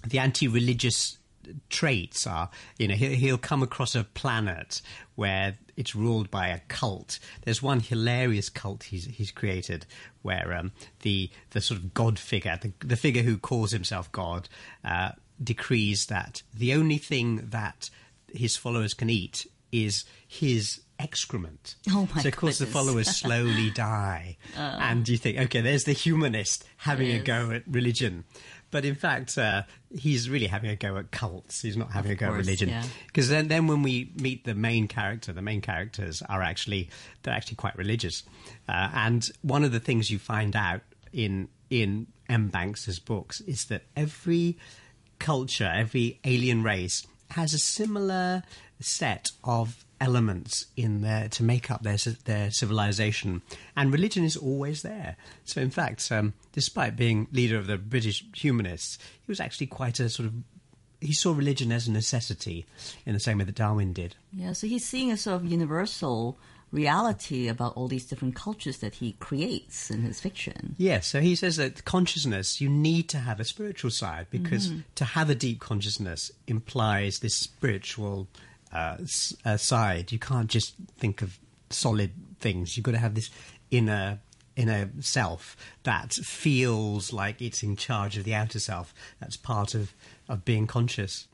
the 0.10 0.20
anti-religious 0.20 1.18
traits 1.70 2.28
are, 2.28 2.50
you 2.78 2.88
know, 2.88 2.96
he'll, 2.96 3.12
he'll, 3.12 3.38
come 3.38 3.64
across 3.64 3.96
a 3.96 4.04
planet 4.04 4.82
where 5.16 5.58
it's 5.76 5.96
ruled 5.96 6.30
by 6.30 6.48
a 6.48 6.60
cult. 6.68 7.20
There's 7.44 7.62
one 7.62 7.80
hilarious 7.80 8.50
cult 8.50 8.84
he's, 8.84 9.06
he's 9.06 9.32
created 9.32 9.86
where 10.22 10.54
um, 10.54 10.72
the 11.02 11.30
the 11.52 11.62
sort 11.62 11.80
of 11.80 11.94
God 11.94 12.20
figure, 12.20 12.60
the, 12.62 12.74
the 12.86 12.96
figure 12.98 13.24
who 13.24 13.38
calls 13.38 13.72
himself 13.72 14.12
God, 14.12 14.50
uh, 14.84 15.12
decrees 15.42 16.08
that 16.08 16.42
the 16.54 16.74
only 16.74 16.98
thing 16.98 17.48
that 17.50 17.90
his 18.34 18.58
followers 18.58 18.94
can 18.94 19.10
eat 19.10 19.48
is 19.72 20.06
his 20.28 20.82
excrement. 21.00 21.76
Oh, 21.90 22.08
my 22.14 22.22
So, 22.22 22.30
of 22.30 22.36
course, 22.36 22.60
the 22.60 22.66
followers 22.66 23.08
slowly 23.16 23.70
die. 23.70 24.38
and 24.56 25.08
you 25.08 25.18
think, 25.18 25.38
okay, 25.38 25.62
there's 25.62 25.84
the 25.84 25.94
humanist 25.94 26.66
having 26.78 27.12
a 27.12 27.20
go 27.20 27.52
at 27.52 27.64
religion. 27.68 28.24
But 28.70 28.84
in 28.84 28.96
fact, 28.96 29.38
uh, 29.38 29.64
he's 29.98 30.30
really 30.30 30.48
having 30.48 30.70
a 30.70 30.76
go 30.76 30.98
at 30.98 31.10
cults. 31.12 31.62
He's 31.62 31.78
not 31.78 31.92
having 31.92 32.12
Of 32.12 32.18
a 32.18 32.20
go 32.20 32.28
course, 32.28 32.40
at 32.40 32.46
religion. 32.46 32.70
yeah. 32.70 32.84
Because 33.08 33.30
then, 33.30 33.48
then 33.48 33.68
when 33.68 33.82
we 33.82 34.12
meet 34.20 34.44
the 34.44 34.56
main 34.56 34.88
character, 34.88 35.32
the 35.32 35.42
main 35.42 35.62
characters 35.62 36.22
are 36.28 36.42
actually 36.42 36.90
they're 37.24 37.34
actually 37.34 37.56
quite 37.56 37.78
religious. 37.78 38.24
Uh, 38.68 38.90
and 38.94 39.26
one 39.42 39.64
of 39.64 39.72
the 39.72 39.80
things 39.80 40.12
you 40.12 40.20
find 40.20 40.56
out 40.56 40.82
in 41.14 41.48
in 41.70 42.08
M. 42.30 42.50
Banks's 42.50 43.00
books 43.00 43.40
is 43.42 43.66
that 43.66 43.84
every 43.96 44.58
culture, 45.20 45.72
every 45.74 46.20
alien 46.26 46.62
race 46.62 47.08
has 47.32 47.54
a 47.54 47.58
similar 47.60 48.44
set 48.82 49.28
of 49.44 49.84
elements 50.00 50.68
in 50.76 51.02
there 51.02 51.28
to 51.30 51.44
make 51.44 51.72
up 51.72 51.84
their 51.84 51.98
their 52.26 52.52
civilization, 52.52 53.42
and 53.76 53.92
religion 53.92 54.24
is 54.24 54.38
always 54.38 54.82
there. 54.82 55.16
So, 55.44 55.62
in 55.62 55.70
fact, 55.70 56.12
um, 56.12 56.34
despite 56.52 56.96
being 56.96 57.28
leader 57.32 57.58
of 57.58 57.68
the 57.68 57.78
British 57.78 58.24
humanists, 58.36 58.98
he 59.26 59.32
was 59.32 59.40
actually 59.40 59.68
quite 59.68 60.00
a 60.00 60.10
sort 60.10 60.28
of 60.28 60.34
he 61.00 61.14
saw 61.14 61.32
religion 61.34 61.72
as 61.72 61.88
a 61.88 61.92
necessity 61.92 62.66
in 63.06 63.14
the 63.14 63.20
same 63.20 63.38
way 63.38 63.44
that 63.44 63.56
Darwin 63.56 63.94
did. 63.94 64.16
Yeah, 64.34 64.54
so 64.54 64.68
he's 64.68 64.86
seeing 64.86 65.12
a 65.12 65.18
sort 65.18 65.36
of 65.42 65.46
universal 65.46 66.40
reality 66.72 67.48
about 67.48 67.76
all 67.78 67.88
these 67.88 68.06
different 68.06 68.36
cultures 68.36 68.80
that 68.80 68.96
he 68.96 69.14
creates 69.14 69.90
in 69.90 70.02
his 70.02 70.20
fiction. 70.20 70.76
Yes, 70.78 71.08
so 71.08 71.22
he 71.22 71.36
says 71.36 71.58
that 71.58 71.86
consciousness, 71.86 72.60
you 72.60 72.70
need 72.70 73.10
to 73.10 73.20
have 73.20 73.40
a 73.40 73.46
spiritual 73.46 73.92
side 73.92 74.28
because 74.30 74.72
to 74.96 75.06
have 75.06 75.30
a 75.30 75.36
deep 75.36 75.60
consciousness 75.60 76.32
implies 76.48 77.20
this 77.20 77.36
spiritual 77.36 78.28
uh, 78.74 78.98
s- 79.02 79.36
uh, 79.46 79.58
side. 79.58 80.12
You 80.12 80.20
can't 80.20 80.50
just 80.50 80.76
think 80.98 81.22
of 81.22 81.40
solid 81.70 82.12
things. 82.40 82.78
You've 82.78 82.84
got 82.84 82.92
to 82.94 82.98
have 83.00 83.16
this 83.16 83.30
inner 83.72 84.20
inner 84.56 84.90
self 85.02 85.56
that 85.84 86.12
feels 86.14 87.14
like 87.14 87.42
it's 87.44 87.62
in 87.62 87.76
charge 87.76 88.18
of 88.18 88.24
the 88.24 88.34
outer 88.34 88.60
self. 88.60 88.92
That's 89.20 89.38
part 89.38 89.76
of, 89.76 89.94
of 90.28 90.44
being 90.46 90.66
conscious. 90.66 91.28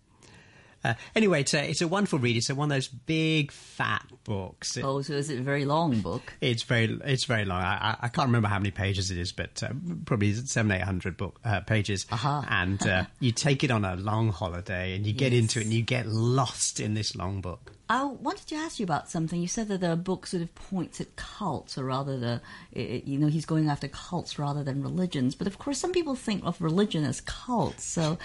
Uh, 0.83 0.93
anyway, 1.15 1.41
it's 1.41 1.53
a, 1.53 1.69
it's 1.69 1.81
a 1.81 1.87
wonderful 1.87 2.19
read. 2.19 2.35
It's 2.37 2.49
a, 2.49 2.55
one 2.55 2.71
of 2.71 2.75
those 2.75 2.87
big, 2.87 3.51
fat 3.51 4.05
books. 4.23 4.77
It- 4.77 4.83
Oh, 4.83 5.01
so 5.01 5.13
is 5.13 5.29
it 5.29 5.39
a 5.39 5.43
very 5.43 5.65
long 5.65 6.01
book? 6.01 6.33
it's 6.41 6.63
very 6.63 6.99
it's 7.05 7.25
very 7.25 7.45
long. 7.45 7.61
I, 7.61 7.95
I- 8.01 8.07
can't 8.09 8.27
remember 8.27 8.47
how 8.47 8.59
many 8.59 8.71
pages 8.71 9.09
it 9.11 9.17
is, 9.17 9.31
but 9.31 9.61
uh, 9.63 9.69
probably 10.05 10.33
seven 10.33 10.71
eight 10.71 10.81
hundred 10.81 11.17
book 11.17 11.39
uh, 11.45 11.61
pages. 11.61 12.05
Aha. 12.11 12.45
And 12.49 12.85
uh, 12.85 13.05
you 13.19 13.31
take 13.31 13.63
it 13.63 13.71
on 13.71 13.85
a 13.85 13.95
long 13.95 14.29
holiday, 14.29 14.95
and 14.95 15.05
you 15.07 15.13
get 15.13 15.31
Yes. 15.31 15.41
into 15.41 15.59
it, 15.59 15.63
and 15.65 15.73
you 15.73 15.81
get 15.81 16.05
lost 16.07 16.79
in 16.79 16.93
this 16.93 17.15
long 17.15 17.41
book. 17.41 17.71
I 17.89 18.05
wanted 18.05 18.47
to 18.47 18.55
ask 18.55 18.79
you 18.79 18.85
about 18.85 19.09
something. 19.09 19.41
You 19.41 19.47
said 19.47 19.67
that 19.67 19.81
the 19.81 19.97
book 19.97 20.25
sort 20.25 20.41
of 20.41 20.55
points 20.55 21.01
at 21.01 21.15
cults, 21.17 21.77
or 21.77 21.83
rather, 21.83 22.17
the 22.17 22.41
it, 22.71 23.03
you 23.03 23.19
know 23.19 23.27
he's 23.27 23.45
going 23.45 23.69
after 23.69 23.89
cults 23.89 24.39
rather 24.39 24.63
than 24.63 24.81
religions. 24.81 25.35
But 25.35 25.47
of 25.47 25.59
course, 25.59 25.79
some 25.79 25.91
people 25.91 26.15
think 26.15 26.45
of 26.45 26.61
religion 26.61 27.03
as 27.03 27.19
cults. 27.21 27.83
So, 27.83 28.17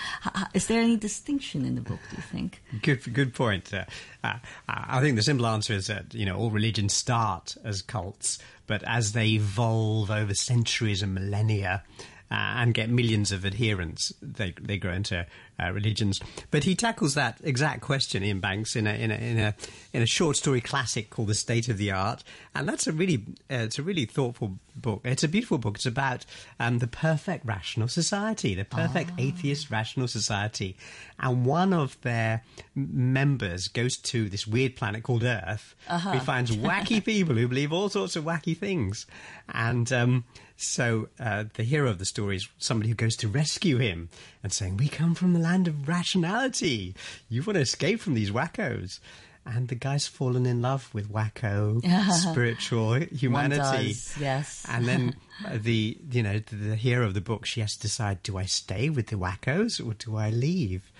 is 0.54 0.68
there 0.68 0.80
any 0.80 0.96
distinction 0.96 1.64
in 1.64 1.74
the 1.74 1.80
book? 1.80 1.98
Do 2.10 2.16
you 2.16 2.22
think? 2.22 2.62
Good, 2.82 3.12
good 3.12 3.34
point. 3.34 3.74
Uh, 3.74 3.84
uh, 4.22 4.38
I 4.68 5.00
think 5.00 5.16
the 5.16 5.22
simple 5.22 5.46
answer 5.46 5.72
is 5.72 5.88
that 5.88 6.14
you 6.14 6.24
know 6.24 6.36
all 6.36 6.50
religions 6.50 6.94
start 6.94 7.56
as 7.64 7.82
cults, 7.82 8.38
but 8.68 8.84
as 8.84 9.12
they 9.12 9.30
evolve 9.30 10.10
over 10.10 10.34
centuries 10.34 11.02
and 11.02 11.14
millennia. 11.14 11.82
Uh, 12.30 12.60
and 12.60 12.74
get 12.74 12.90
millions 12.90 13.32
of 13.32 13.46
adherents. 13.46 14.12
They 14.20 14.52
they 14.60 14.76
grow 14.76 14.92
into 14.92 15.26
uh, 15.60 15.72
religions. 15.72 16.20
But 16.50 16.64
he 16.64 16.74
tackles 16.74 17.14
that 17.14 17.40
exact 17.42 17.80
question, 17.80 18.22
in 18.22 18.40
Banks, 18.40 18.76
in 18.76 18.86
a 18.86 18.92
in 18.92 19.10
a 19.10 19.14
in 19.14 19.38
a 19.38 19.54
in 19.92 20.02
a 20.02 20.06
short 20.06 20.36
story 20.36 20.60
classic 20.60 21.10
called 21.10 21.28
"The 21.28 21.34
State 21.34 21.68
of 21.68 21.78
the 21.78 21.90
Art," 21.90 22.22
and 22.54 22.68
that's 22.68 22.86
a 22.86 22.92
really 22.92 23.24
uh, 23.50 23.64
it's 23.66 23.78
a 23.78 23.82
really 23.82 24.04
thoughtful 24.04 24.58
book. 24.76 25.00
It's 25.04 25.24
a 25.24 25.28
beautiful 25.28 25.58
book. 25.58 25.76
It's 25.76 25.86
about 25.86 26.24
um, 26.60 26.78
the 26.78 26.86
perfect 26.86 27.44
rational 27.44 27.88
society, 27.88 28.54
the 28.54 28.64
perfect 28.64 29.12
atheist 29.18 29.70
rational 29.70 30.08
society, 30.08 30.76
and 31.18 31.44
one 31.44 31.72
of 31.72 32.00
their 32.02 32.42
members 32.74 33.68
goes 33.68 33.96
to 33.96 34.28
this 34.28 34.46
weird 34.46 34.76
planet 34.76 35.02
called 35.02 35.24
Earth. 35.24 35.74
He 36.12 36.20
finds 36.20 36.56
wacky 36.56 37.04
people 37.04 37.34
who 37.34 37.48
believe 37.48 37.72
all 37.72 37.88
sorts 37.88 38.16
of 38.16 38.24
wacky 38.24 38.56
things, 38.56 39.06
and 39.48 39.92
um, 39.92 40.24
so 40.58 41.08
uh, 41.20 41.44
the 41.54 41.62
hero 41.62 41.88
of 41.88 41.98
the 42.00 42.04
story 42.04 42.34
is 42.34 42.48
somebody 42.58 42.88
who 42.88 42.96
goes 42.96 43.14
to 43.16 43.28
rescue 43.28 43.78
him 43.78 44.08
and 44.42 44.52
saying, 44.52 44.76
"We 44.76 44.88
come 44.88 45.14
from 45.14 45.32
the 45.32 45.38
land 45.38 45.68
of 45.68 45.88
rationality. 45.88 46.96
You 47.28 47.44
want 47.44 47.54
to 47.54 47.60
escape 47.60 48.00
from 48.00 48.14
these 48.14 48.32
wackos." 48.32 48.98
And 49.46 49.68
the 49.68 49.76
guy's 49.76 50.06
fallen 50.06 50.44
in 50.44 50.60
love 50.60 50.92
with 50.92 51.10
wacko 51.10 51.80
spiritual 52.30 52.94
humanity. 52.96 53.94
does, 53.94 54.14
yes. 54.20 54.66
And 54.68 54.84
then 54.84 55.16
uh, 55.46 55.58
the 55.60 55.96
you 56.10 56.24
know 56.24 56.40
the, 56.40 56.56
the 56.56 56.76
hero 56.76 57.06
of 57.06 57.14
the 57.14 57.20
book, 57.20 57.46
she 57.46 57.60
has 57.60 57.76
to 57.76 57.80
decide: 57.80 58.24
do 58.24 58.36
I 58.36 58.44
stay 58.44 58.90
with 58.90 59.06
the 59.06 59.16
wackos 59.16 59.80
or 59.80 59.94
do 59.94 60.16
I 60.16 60.30
leave? 60.30 60.90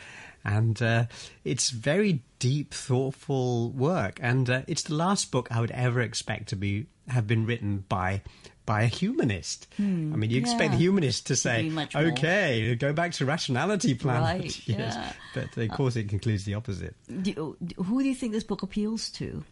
And 0.44 0.80
uh, 0.80 1.06
it's 1.44 1.70
very 1.70 2.22
deep, 2.38 2.72
thoughtful 2.72 3.70
work, 3.70 4.20
and 4.22 4.48
uh, 4.48 4.62
it's 4.68 4.84
the 4.84 4.94
last 4.94 5.32
book 5.32 5.48
I 5.50 5.60
would 5.60 5.72
ever 5.72 6.00
expect 6.00 6.48
to 6.50 6.56
be 6.56 6.86
have 7.08 7.26
been 7.26 7.44
written 7.44 7.84
by 7.88 8.22
by 8.68 8.82
a 8.82 8.86
humanist. 8.86 9.66
I 9.78 9.82
mean, 9.82 10.28
you 10.30 10.38
expect 10.38 10.60
Hmm. 10.60 10.64
yeah. 10.64 10.76
the 10.76 10.82
humanist 10.84 11.26
to 11.28 11.36
say, 11.36 11.68
more- 11.70 11.88
"Okay, 12.12 12.74
go 12.76 12.92
back 12.92 13.12
to 13.16 13.24
rationality 13.24 13.94
planet." 13.94 14.42
Right, 14.42 14.62
yes, 14.68 14.94
yeah. 14.94 15.12
but 15.34 15.56
of 15.56 15.70
course, 15.70 15.96
it 15.96 16.08
concludes 16.08 16.44
the 16.44 16.54
opposite. 16.54 16.94
Do, 17.22 17.56
who 17.76 18.02
do 18.02 18.08
you 18.08 18.14
think 18.14 18.32
this 18.32 18.44
book 18.44 18.62
appeals 18.62 19.08
to? 19.18 19.42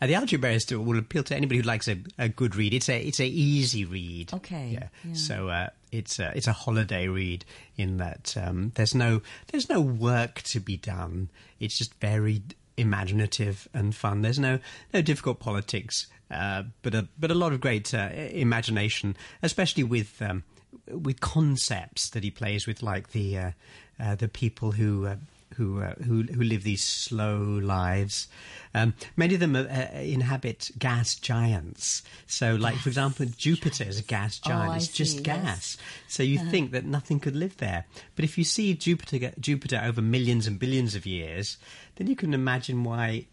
Uh, 0.00 0.06
the 0.06 0.12
Algebraist 0.14 0.70
will 0.76 0.98
appeal 0.98 1.22
to 1.24 1.34
anybody 1.34 1.56
who 1.60 1.62
likes 1.66 1.88
a, 1.88 1.96
a 2.18 2.28
good 2.28 2.54
read. 2.54 2.72
It's 2.74 2.88
a 2.88 3.00
it's 3.00 3.18
a 3.18 3.26
easy 3.26 3.84
read. 3.84 4.32
Okay, 4.34 4.70
Yeah. 4.74 4.88
yeah. 5.04 5.14
So 5.14 5.48
uh, 5.48 5.68
it's 5.90 6.18
a, 6.20 6.32
it's 6.36 6.46
a 6.46 6.52
holiday 6.52 7.08
read 7.08 7.44
in 7.78 7.96
that 7.96 8.36
um, 8.36 8.72
there's 8.76 8.94
no 8.94 9.22
there's 9.50 9.68
no 9.70 9.80
work 9.80 10.42
to 10.52 10.60
be 10.60 10.76
done. 10.76 11.30
It's 11.58 11.78
just 11.78 11.94
very 11.94 12.42
imaginative 12.76 13.68
and 13.74 13.94
fun. 13.94 14.22
There's 14.22 14.38
no 14.38 14.58
no 14.94 15.00
difficult 15.02 15.40
politics, 15.40 16.06
uh, 16.30 16.64
but 16.82 16.94
a 16.94 17.08
but 17.18 17.30
a 17.30 17.34
lot 17.34 17.52
of 17.52 17.60
great 17.60 17.92
uh, 17.94 18.10
imagination, 18.14 19.16
especially 19.42 19.84
with. 19.84 20.20
Um, 20.22 20.44
with 20.88 21.20
concepts 21.20 22.10
that 22.10 22.22
he 22.22 22.30
plays 22.30 22.66
with, 22.66 22.80
like 22.82 23.10
the 23.10 23.38
uh, 23.38 23.50
uh, 23.98 24.14
the 24.14 24.28
people 24.28 24.72
who 24.72 25.06
uh, 25.06 25.16
who 25.56 25.82
uh, 25.82 25.94
who 26.04 26.22
who 26.22 26.42
live 26.42 26.62
these 26.62 26.84
slow 26.84 27.38
lives. 27.38 28.28
Um, 28.74 28.94
many 29.16 29.34
of 29.34 29.40
them 29.40 29.56
uh, 29.56 29.62
uh, 29.62 29.98
inhabit 29.98 30.70
gas 30.78 31.14
giants. 31.14 32.02
So, 32.26 32.54
like 32.56 32.76
for 32.76 32.88
example, 32.88 33.26
Jupiter 33.36 33.84
is 33.84 33.98
a 33.98 34.02
gas 34.02 34.40
Oh, 34.44 34.48
giant. 34.50 34.72
I 34.72 34.76
it's 34.76 34.88
just 34.88 35.22
gas. 35.22 35.76
So 36.08 36.22
you 36.22 36.38
think 36.50 36.72
that 36.72 36.84
nothing 36.84 37.20
could 37.20 37.36
live 37.36 37.56
there. 37.56 37.86
But 38.14 38.24
if 38.24 38.36
you 38.38 38.44
see 38.44 38.74
Jupiter 38.74 39.32
Jupiter 39.40 39.80
over 39.82 40.02
millions 40.02 40.46
and 40.46 40.58
billions 40.58 40.94
of 40.94 41.06
years, 41.06 41.56
then 41.96 42.06
you 42.06 42.16
can 42.16 42.34
imagine 42.34 42.84
why 42.84 43.26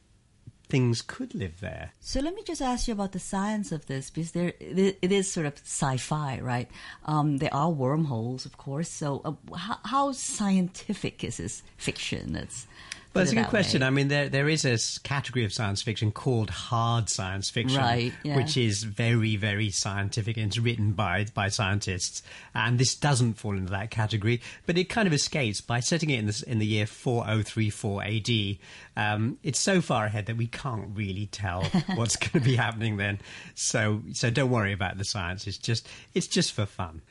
things 0.74 1.04
could 1.04 1.36
live 1.36 1.60
there. 1.60 1.92
So 2.00 2.20
let 2.20 2.34
me 2.34 2.42
just 2.42 2.60
ask 2.60 2.88
you 2.88 2.96
about 2.96 3.12
the 3.12 3.20
science 3.20 3.72
of 3.72 3.86
this, 3.86 4.10
because 4.10 4.32
there 4.32 4.54
it 4.60 5.12
is 5.12 5.32
sort 5.32 5.46
of 5.46 5.54
sci-fi, 5.64 6.40
right? 6.42 6.68
Um, 7.06 7.38
there 7.38 7.54
are 7.54 7.70
wormholes, 7.70 8.44
of 8.48 8.58
course. 8.58 8.90
So 8.90 9.22
uh, 9.24 9.56
how, 9.56 9.78
how 9.86 10.12
scientific 10.14 11.24
is 11.24 11.38
this 11.38 11.62
fiction? 11.78 12.34
That's 12.34 12.66
Well, 13.14 13.22
it's 13.22 13.32
a 13.32 13.36
good 13.36 13.48
question. 13.48 13.82
way? 13.82 13.88
I 13.88 13.90
mean, 13.92 14.08
there 14.08 14.28
there 14.28 14.50
is 14.50 14.66
a 14.66 14.78
category 15.02 15.46
of 15.46 15.54
science 15.54 15.84
fiction 15.84 16.12
called 16.12 16.50
hard 16.50 17.10
science 17.10 17.50
fiction, 17.50 17.80
Right, 17.80 18.12
yeah. 18.24 18.36
which 18.36 18.58
is 18.58 18.84
very 18.84 19.36
very 19.36 19.70
scientific 19.70 20.36
and 20.38 20.48
it's 20.48 20.58
written 20.58 20.94
by 20.94 21.28
by 21.34 21.50
scientists. 21.50 22.24
And 22.56 22.80
this 22.80 22.96
doesn't 22.96 23.36
fall 23.36 23.56
into 23.56 23.72
that 23.72 23.92
category, 23.92 24.42
but 24.66 24.78
it 24.80 24.86
kind 24.90 25.08
of 25.08 25.14
escapes 25.14 25.62
by 25.62 25.80
setting 25.80 26.10
it 26.10 26.20
in 26.20 26.26
the 26.26 26.44
in 26.48 26.58
the 26.60 26.66
year 26.66 26.88
4034 26.88 28.04
AD. 28.04 28.58
Um, 28.96 29.38
it's 29.44 29.60
so 29.60 29.80
far 29.82 30.06
ahead 30.06 30.26
that 30.26 30.38
we 30.38 30.48
can't 30.48 30.90
really 30.96 31.28
tell 31.28 31.64
what's 31.96 32.16
going 32.16 32.32
to 32.32 32.40
be 32.40 32.56
happening 32.56 32.98
then. 32.98 33.20
So 33.54 34.02
so 34.14 34.32
don't 34.32 34.50
worry 34.50 34.74
about 34.74 34.98
the 34.98 35.06
science. 35.06 35.46
It's 35.46 35.60
just 35.60 35.88
it's 36.16 36.28
just 36.28 36.54
for 36.54 36.66
fun. 36.66 37.02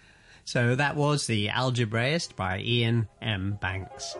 So 0.44 0.74
that 0.74 0.96
was 0.96 1.28
the 1.28 1.48
Algebraist 1.48 2.34
by 2.34 2.56
Iain 2.58 3.06
M. 3.20 3.58
Banks. 3.60 4.16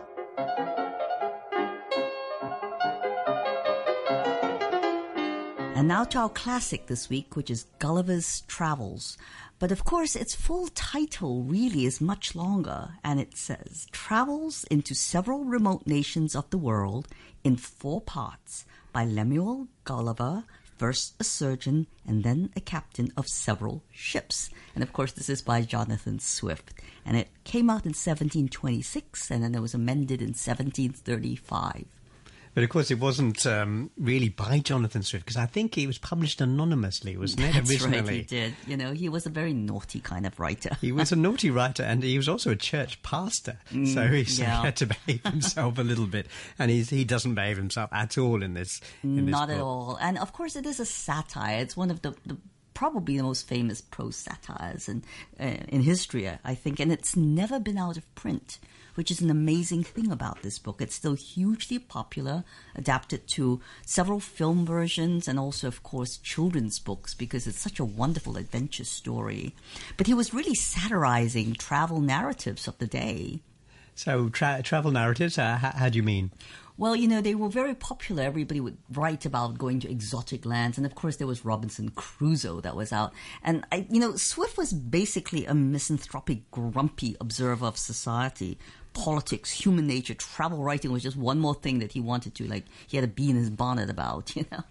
And 5.75 5.87
now 5.87 6.03
to 6.03 6.19
our 6.19 6.29
classic 6.29 6.85
this 6.85 7.09
week, 7.09 7.35
which 7.35 7.49
is 7.49 7.65
Gulliver's 7.79 8.41
Travels. 8.41 9.17
But 9.57 9.71
of 9.71 9.83
course, 9.83 10.15
its 10.15 10.35
full 10.35 10.67
title 10.67 11.41
really 11.41 11.85
is 11.85 11.99
much 11.99 12.35
longer, 12.35 12.91
and 13.03 13.19
it 13.19 13.35
says 13.35 13.87
Travels 13.91 14.65
into 14.65 14.93
Several 14.93 15.43
Remote 15.43 15.87
Nations 15.87 16.35
of 16.35 16.47
the 16.51 16.59
World 16.59 17.07
in 17.43 17.55
Four 17.55 18.01
Parts 18.01 18.65
by 18.91 19.03
Lemuel 19.03 19.67
Gulliver, 19.83 20.43
first 20.77 21.15
a 21.19 21.23
surgeon 21.23 21.87
and 22.05 22.23
then 22.23 22.51
a 22.55 22.61
captain 22.61 23.11
of 23.17 23.27
several 23.27 23.83
ships. 23.91 24.51
And 24.75 24.83
of 24.83 24.93
course, 24.93 25.11
this 25.11 25.27
is 25.27 25.41
by 25.41 25.63
Jonathan 25.63 26.19
Swift. 26.19 26.71
And 27.03 27.17
it 27.17 27.29
came 27.45 27.71
out 27.71 27.85
in 27.85 27.95
1726, 27.95 29.31
and 29.31 29.43
then 29.43 29.55
it 29.55 29.61
was 29.61 29.73
amended 29.73 30.21
in 30.21 30.29
1735. 30.29 31.85
But 32.53 32.63
of 32.63 32.69
course, 32.69 32.91
it 32.91 32.99
wasn't 32.99 33.45
um, 33.47 33.89
really 33.97 34.29
by 34.29 34.59
Jonathan 34.59 35.01
Swift 35.01 35.25
because 35.25 35.37
I 35.37 35.45
think 35.45 35.77
it 35.77 35.87
was 35.87 35.97
published 35.97 36.39
anonymously, 36.39 37.17
wasn't 37.17 37.41
it? 37.41 37.53
That's 37.53 37.71
originally, 37.71 38.01
right, 38.01 38.15
he 38.15 38.21
did. 38.21 38.55
You 38.67 38.77
know, 38.77 38.91
he 38.91 39.09
was 39.09 39.25
a 39.25 39.29
very 39.29 39.53
naughty 39.53 39.99
kind 39.99 40.25
of 40.25 40.39
writer. 40.39 40.77
he 40.81 40.91
was 40.91 41.11
a 41.11 41.15
naughty 41.15 41.49
writer, 41.49 41.83
and 41.83 42.03
he 42.03 42.17
was 42.17 42.29
also 42.29 42.51
a 42.51 42.55
church 42.55 43.01
pastor, 43.01 43.57
so 43.69 44.07
he, 44.07 44.23
so 44.23 44.43
he 44.43 44.49
yeah. 44.49 44.61
had 44.61 44.75
to 44.77 44.87
behave 44.87 45.23
himself 45.23 45.77
a 45.77 45.83
little 45.83 46.07
bit, 46.07 46.27
and 46.59 46.69
he's, 46.69 46.89
he 46.89 47.03
doesn't 47.03 47.35
behave 47.35 47.57
himself 47.57 47.89
at 47.91 48.17
all 48.17 48.43
in 48.43 48.53
this. 48.53 48.81
In 49.03 49.25
this 49.25 49.31
Not 49.31 49.49
at 49.49 49.59
all. 49.59 49.97
And 49.99 50.17
of 50.17 50.33
course, 50.33 50.55
it 50.55 50.65
is 50.65 50.79
a 50.79 50.85
satire. 50.85 51.59
It's 51.59 51.75
one 51.75 51.89
of 51.89 52.01
the, 52.01 52.15
the 52.25 52.37
probably 52.73 53.17
the 53.17 53.23
most 53.23 53.47
famous 53.47 53.81
prose 53.81 54.15
satires 54.15 54.89
in 54.89 55.03
uh, 55.39 55.63
in 55.69 55.81
history, 55.81 56.29
I 56.43 56.55
think. 56.55 56.79
And 56.79 56.91
it's 56.91 57.15
never 57.15 57.59
been 57.59 57.77
out 57.77 57.97
of 57.97 58.15
print, 58.15 58.59
which 58.95 59.11
is 59.11 59.21
an 59.21 59.29
amazing 59.29 59.83
thing 59.83 60.11
about 60.11 60.41
this 60.41 60.59
book. 60.59 60.81
It's 60.81 60.95
still 60.95 61.15
hugely 61.15 61.79
popular, 61.79 62.43
adapted 62.75 63.27
to 63.29 63.61
several 63.85 64.19
film 64.19 64.65
versions, 64.65 65.27
and 65.27 65.39
also, 65.39 65.67
of 65.67 65.83
course, 65.83 66.17
children's 66.17 66.79
books 66.79 67.13
because 67.13 67.47
it's 67.47 67.59
such 67.59 67.79
a 67.79 67.85
wonderful 67.85 68.37
adventure 68.37 68.85
story. 68.85 69.55
But 69.97 70.07
he 70.07 70.13
was 70.13 70.33
really 70.33 70.55
satirizing 70.55 71.53
travel 71.53 72.01
narratives 72.01 72.67
of 72.67 72.77
the 72.77 72.87
day. 72.87 73.41
So, 73.95 74.29
tra- 74.29 74.61
travel 74.63 74.91
narratives, 74.91 75.37
uh, 75.37 75.57
how, 75.57 75.71
how 75.71 75.89
do 75.89 75.97
you 75.97 76.03
mean? 76.03 76.31
Well, 76.75 76.95
you 76.95 77.07
know, 77.07 77.21
they 77.21 77.35
were 77.35 77.49
very 77.49 77.75
popular. 77.75 78.23
Everybody 78.23 78.59
would 78.59 78.77
write 78.91 79.25
about 79.25 79.59
going 79.59 79.79
to 79.81 79.91
exotic 79.91 80.43
lands. 80.43 80.77
And 80.77 80.87
of 80.87 80.95
course, 80.95 81.17
there 81.17 81.27
was 81.27 81.45
Robinson 81.45 81.89
Crusoe 81.89 82.61
that 82.61 82.75
was 82.75 82.91
out. 82.91 83.13
And, 83.43 83.63
I, 83.71 83.85
you 83.91 83.99
know, 83.99 84.15
Swift 84.15 84.57
was 84.57 84.73
basically 84.73 85.45
a 85.45 85.53
misanthropic, 85.53 86.49
grumpy 86.49 87.15
observer 87.21 87.67
of 87.67 87.77
society. 87.77 88.57
Politics, 88.93 89.51
human 89.51 89.87
nature, 89.87 90.13
travel 90.13 90.59
writing 90.59 90.91
was 90.91 91.03
just 91.03 91.17
one 91.17 91.39
more 91.39 91.55
thing 91.55 91.79
that 91.79 91.91
he 91.91 91.99
wanted 91.99 92.35
to, 92.35 92.47
like, 92.47 92.65
he 92.87 92.97
had 92.97 93.03
a 93.03 93.07
bee 93.07 93.29
in 93.29 93.35
his 93.35 93.49
bonnet 93.49 93.89
about, 93.89 94.35
you 94.35 94.45
know? 94.51 94.63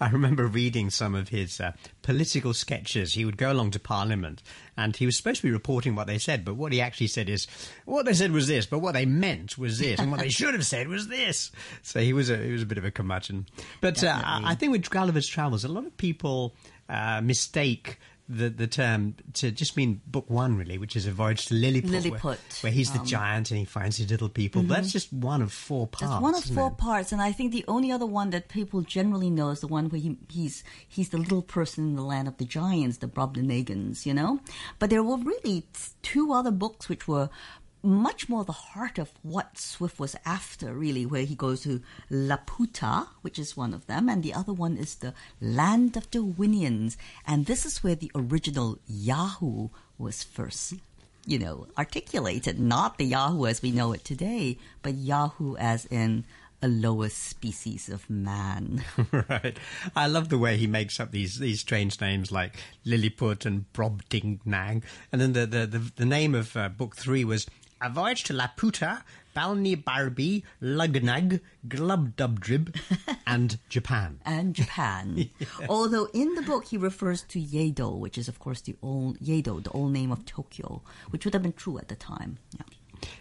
I 0.00 0.10
remember 0.10 0.46
reading 0.46 0.90
some 0.90 1.14
of 1.14 1.28
his 1.28 1.60
uh, 1.60 1.72
political 2.02 2.54
sketches. 2.54 3.14
He 3.14 3.24
would 3.24 3.36
go 3.36 3.52
along 3.52 3.72
to 3.72 3.78
Parliament 3.78 4.42
and 4.76 4.94
he 4.96 5.06
was 5.06 5.16
supposed 5.16 5.40
to 5.40 5.46
be 5.46 5.52
reporting 5.52 5.94
what 5.94 6.06
they 6.06 6.18
said, 6.18 6.44
but 6.44 6.54
what 6.54 6.72
he 6.72 6.80
actually 6.80 7.06
said 7.06 7.28
is, 7.28 7.46
what 7.84 8.04
they 8.04 8.14
said 8.14 8.32
was 8.32 8.46
this, 8.46 8.66
but 8.66 8.80
what 8.80 8.92
they 8.92 9.06
meant 9.06 9.56
was 9.56 9.78
this, 9.78 9.98
and 9.98 10.10
what 10.10 10.20
they 10.20 10.28
should 10.30 10.54
have 10.54 10.66
said 10.66 10.88
was 10.88 11.08
this. 11.08 11.50
So 11.82 12.00
he 12.00 12.12
was 12.12 12.30
a, 12.30 12.36
he 12.36 12.52
was 12.52 12.62
a 12.62 12.66
bit 12.66 12.78
of 12.78 12.84
a 12.84 12.90
curmudgeon. 12.90 13.46
But 13.80 14.02
uh, 14.04 14.20
I 14.22 14.54
think 14.54 14.72
with 14.72 14.90
Gulliver's 14.90 15.26
Travels, 15.26 15.64
a 15.64 15.68
lot 15.68 15.86
of 15.86 15.96
people 15.96 16.54
uh, 16.88 17.20
mistake 17.22 17.98
the, 18.28 18.48
the 18.48 18.66
term 18.66 19.14
to 19.34 19.50
just 19.50 19.76
mean 19.76 20.00
book 20.06 20.28
one, 20.28 20.56
really, 20.56 20.78
which 20.78 20.96
is 20.96 21.06
a 21.06 21.12
voyage 21.12 21.46
to 21.46 21.54
Lilliput, 21.54 21.90
Where, 21.90 22.00
Lilliput, 22.00 22.38
where 22.60 22.72
he's 22.72 22.90
the 22.90 22.98
um, 22.98 23.06
giant 23.06 23.50
and 23.50 23.58
he 23.58 23.64
finds 23.64 23.98
his 23.98 24.10
little 24.10 24.28
people. 24.28 24.62
But 24.62 24.76
that's 24.76 24.88
mhm. 24.88 24.92
just 24.92 25.12
one 25.12 25.42
of 25.42 25.52
four 25.52 25.86
parts. 25.86 26.10
That's 26.10 26.22
one 26.22 26.34
of 26.34 26.44
four 26.44 26.68
it? 26.68 26.78
parts, 26.78 27.12
and 27.12 27.22
I 27.22 27.32
think 27.32 27.52
the 27.52 27.64
only 27.68 27.92
other 27.92 28.06
one 28.06 28.30
that 28.30 28.48
people 28.48 28.82
generally 28.82 29.30
know 29.30 29.50
is 29.50 29.60
the 29.60 29.68
one 29.68 29.88
where 29.88 30.00
he, 30.00 30.16
he's 30.28 30.64
he's 30.88 31.10
the 31.10 31.18
little 31.18 31.42
person 31.42 31.88
in 31.88 31.96
the 31.96 32.02
land 32.02 32.26
of 32.26 32.36
the 32.38 32.44
giants, 32.44 32.98
the 32.98 33.06
Brobdingnagians, 33.06 34.06
you 34.06 34.14
know. 34.14 34.40
But 34.78 34.90
there 34.90 35.02
were 35.02 35.18
really 35.18 35.64
two 36.02 36.32
other 36.32 36.50
books 36.50 36.88
which 36.88 37.06
were 37.06 37.30
much 37.86 38.28
more 38.28 38.44
the 38.44 38.52
heart 38.52 38.98
of 38.98 39.12
what 39.22 39.56
Swift 39.56 39.98
was 39.98 40.16
after, 40.24 40.74
really, 40.74 41.06
where 41.06 41.24
he 41.24 41.34
goes 41.34 41.62
to 41.62 41.82
Laputa, 42.10 43.08
which 43.22 43.38
is 43.38 43.56
one 43.56 43.72
of 43.72 43.86
them, 43.86 44.08
and 44.08 44.22
the 44.22 44.34
other 44.34 44.52
one 44.52 44.76
is 44.76 44.96
the 44.96 45.14
Land 45.40 45.96
of 45.96 46.10
the 46.10 46.18
Winians, 46.18 46.96
and 47.26 47.46
this 47.46 47.64
is 47.64 47.82
where 47.82 47.94
the 47.94 48.10
original 48.14 48.78
Yahoo 48.86 49.68
was 49.98 50.22
first 50.22 50.74
you 51.28 51.40
know, 51.40 51.66
articulated, 51.76 52.60
not 52.60 52.98
the 52.98 53.04
Yahoo 53.04 53.46
as 53.46 53.60
we 53.60 53.72
know 53.72 53.92
it 53.92 54.04
today, 54.04 54.56
but 54.82 54.94
Yahoo 54.94 55.56
as 55.56 55.84
in 55.86 56.24
a 56.62 56.68
lower 56.68 57.08
species 57.08 57.88
of 57.88 58.08
man. 58.08 58.84
right. 59.28 59.58
I 59.94 60.06
love 60.06 60.28
the 60.28 60.38
way 60.38 60.56
he 60.56 60.66
makes 60.66 60.98
up 61.00 61.10
these 61.10 61.38
these 61.38 61.60
strange 61.60 62.00
names 62.00 62.32
like 62.32 62.56
Lilliput 62.84 63.44
and 63.44 63.70
Brobdingnag. 63.72 64.82
And 65.12 65.20
then 65.20 65.32
the, 65.32 65.46
the, 65.46 65.66
the, 65.66 65.92
the 65.96 66.06
name 66.06 66.34
of 66.34 66.56
uh, 66.56 66.68
book 66.68 66.96
three 66.96 67.24
was 67.24 67.46
A 67.80 67.90
Voyage 67.90 68.24
to 68.24 68.32
Laputa, 68.32 69.02
Balni 69.36 69.76
Barbi, 69.76 70.42
Luggnagg, 70.62 71.40
Glubbdubdrib, 71.68 72.74
and 73.26 73.58
Japan. 73.68 74.18
and 74.24 74.54
Japan. 74.54 75.28
Although 75.68 76.08
in 76.14 76.34
the 76.34 76.42
book 76.42 76.64
he 76.66 76.78
refers 76.78 77.22
to 77.24 77.38
Yedo, 77.38 77.98
which 77.98 78.16
is 78.16 78.28
of 78.28 78.38
course 78.38 78.62
the 78.62 78.76
old 78.82 79.18
Yedo, 79.20 79.62
the 79.62 79.70
old 79.70 79.92
name 79.92 80.10
of 80.10 80.24
Tokyo, 80.24 80.82
which 81.10 81.24
would 81.24 81.34
have 81.34 81.42
been 81.42 81.52
true 81.52 81.78
at 81.78 81.88
the 81.88 81.96
time. 81.96 82.38
Yeah. 82.56 82.62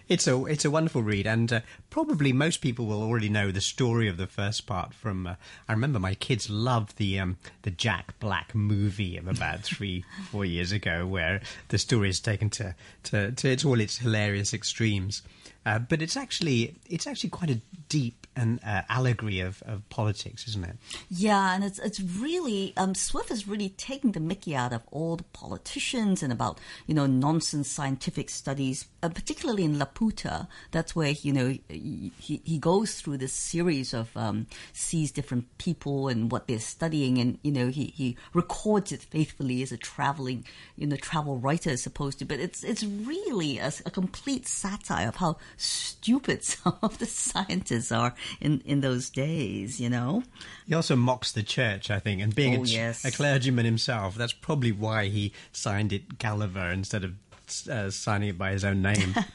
It's 0.08 0.28
a 0.28 0.46
it's 0.46 0.66
a 0.66 0.72
wonderful 0.72 1.02
read, 1.02 1.26
and 1.26 1.52
uh, 1.52 1.60
probably 1.90 2.32
most 2.32 2.58
people 2.62 2.86
will 2.86 3.02
already 3.02 3.30
know 3.30 3.52
the 3.52 3.62
story 3.62 4.08
of 4.08 4.18
the 4.18 4.28
first 4.28 4.68
part. 4.68 4.94
From 4.94 5.26
uh, 5.28 5.36
I 5.68 5.74
remember 5.74 6.00
my 6.00 6.14
kids 6.14 6.50
loved 6.50 6.98
the 6.98 7.20
um, 7.20 7.38
the 7.64 7.72
Jack 7.72 8.20
Black 8.20 8.54
movie 8.54 9.18
of 9.18 9.28
about 9.28 9.62
three 9.64 10.04
four 10.32 10.46
years 10.46 10.72
ago, 10.72 11.08
where 11.08 11.42
the 11.70 11.78
story 11.78 12.10
is 12.10 12.20
taken 12.20 12.50
to 12.52 12.76
to, 13.04 13.32
to 13.32 13.50
its 13.50 13.66
all 13.66 13.80
its 13.80 13.98
hilarious 13.98 14.54
extremes. 14.54 15.22
Uh, 15.66 15.80
but 15.80 16.02
it's 16.02 16.16
actually 16.16 16.76
it's 16.90 17.08
actually 17.08 17.30
quite 17.30 17.50
a 17.50 17.60
deep 17.90 18.26
and 18.36 18.60
uh, 18.66 18.82
allegory 18.90 19.40
of, 19.40 19.64
of 19.66 19.88
politics, 19.90 20.48
isn't 20.48 20.66
it? 20.66 20.76
Yeah, 21.10 21.56
and 21.56 21.64
it's 21.64 21.80
it's 21.80 22.00
really 22.00 22.74
um, 22.78 22.94
Swift 22.94 23.32
is 23.32 23.48
really 23.48 23.70
taking 23.70 24.12
the 24.12 24.20
Mickey 24.20 24.56
out 24.56 24.74
of 24.74 24.82
all 24.92 25.16
the 25.16 25.24
politicians 25.24 26.22
and 26.22 26.34
about 26.34 26.60
you 26.86 26.94
know 26.94 27.06
nonsense 27.06 27.70
scientific 27.70 28.30
studies, 28.30 28.86
uh, 29.02 29.10
particularly 29.10 29.64
in 29.64 29.78
Laputa. 29.78 30.48
That's 30.72 30.96
where 30.96 31.12
you 31.12 31.34
know 31.34 31.58
he 31.70 32.12
he 32.20 32.58
goes 32.58 33.00
through 33.00 33.18
this 33.18 33.34
series 33.34 33.94
of 33.94 34.16
um, 34.18 34.48
sees 34.74 35.12
different 35.12 35.58
people 35.58 36.08
and 36.08 36.32
what 36.32 36.48
they're 36.48 36.60
studying, 36.60 37.18
and 37.18 37.40
you 37.42 37.52
know 37.52 37.68
he 37.68 37.86
he 37.86 38.18
records 38.34 38.92
it 38.92 39.02
faithfully 39.02 39.64
as 39.64 39.72
a 39.72 39.78
traveling 39.78 40.46
you 40.76 40.88
know 40.88 40.96
travel 40.98 41.38
writer 41.38 41.70
is 41.70 41.82
supposed 41.82 42.20
to. 42.20 42.26
But 42.26 42.40
it's 42.40 42.64
it's 42.64 42.84
really 42.84 43.60
a, 43.60 43.72
a 43.86 43.92
complete 43.92 44.48
satire 44.48 45.08
of 45.08 45.16
how 45.16 45.38
stupid 45.58 46.44
some 46.44 46.78
of 46.82 46.98
the 46.98 47.06
scientists 47.06 47.92
are 47.92 48.14
in 48.42 48.62
in 48.66 48.82
those 48.82 49.10
days. 49.10 49.80
You 49.80 49.90
know. 49.90 50.24
He 50.68 50.74
also 50.74 50.96
mocks 50.96 51.32
the 51.32 51.44
church, 51.44 51.92
I 51.92 52.00
think, 52.00 52.22
and 52.22 52.34
being 52.34 52.60
Oh, 52.60 52.64
a, 52.64 52.68
yes. 52.68 53.06
a 53.06 53.12
clergyman 53.12 53.66
himself, 53.66 54.16
that's 54.16 54.34
probably 54.34 54.72
why 54.72 55.06
he 55.08 55.32
signed 55.52 55.94
it 55.94 56.18
Gulliver 56.18 56.70
instead 56.72 57.04
of 57.04 57.14
uh, 57.70 57.92
signing 57.92 58.30
it 58.30 58.38
by 58.40 58.52
his 58.52 58.66
own 58.66 58.82
name. 58.82 59.16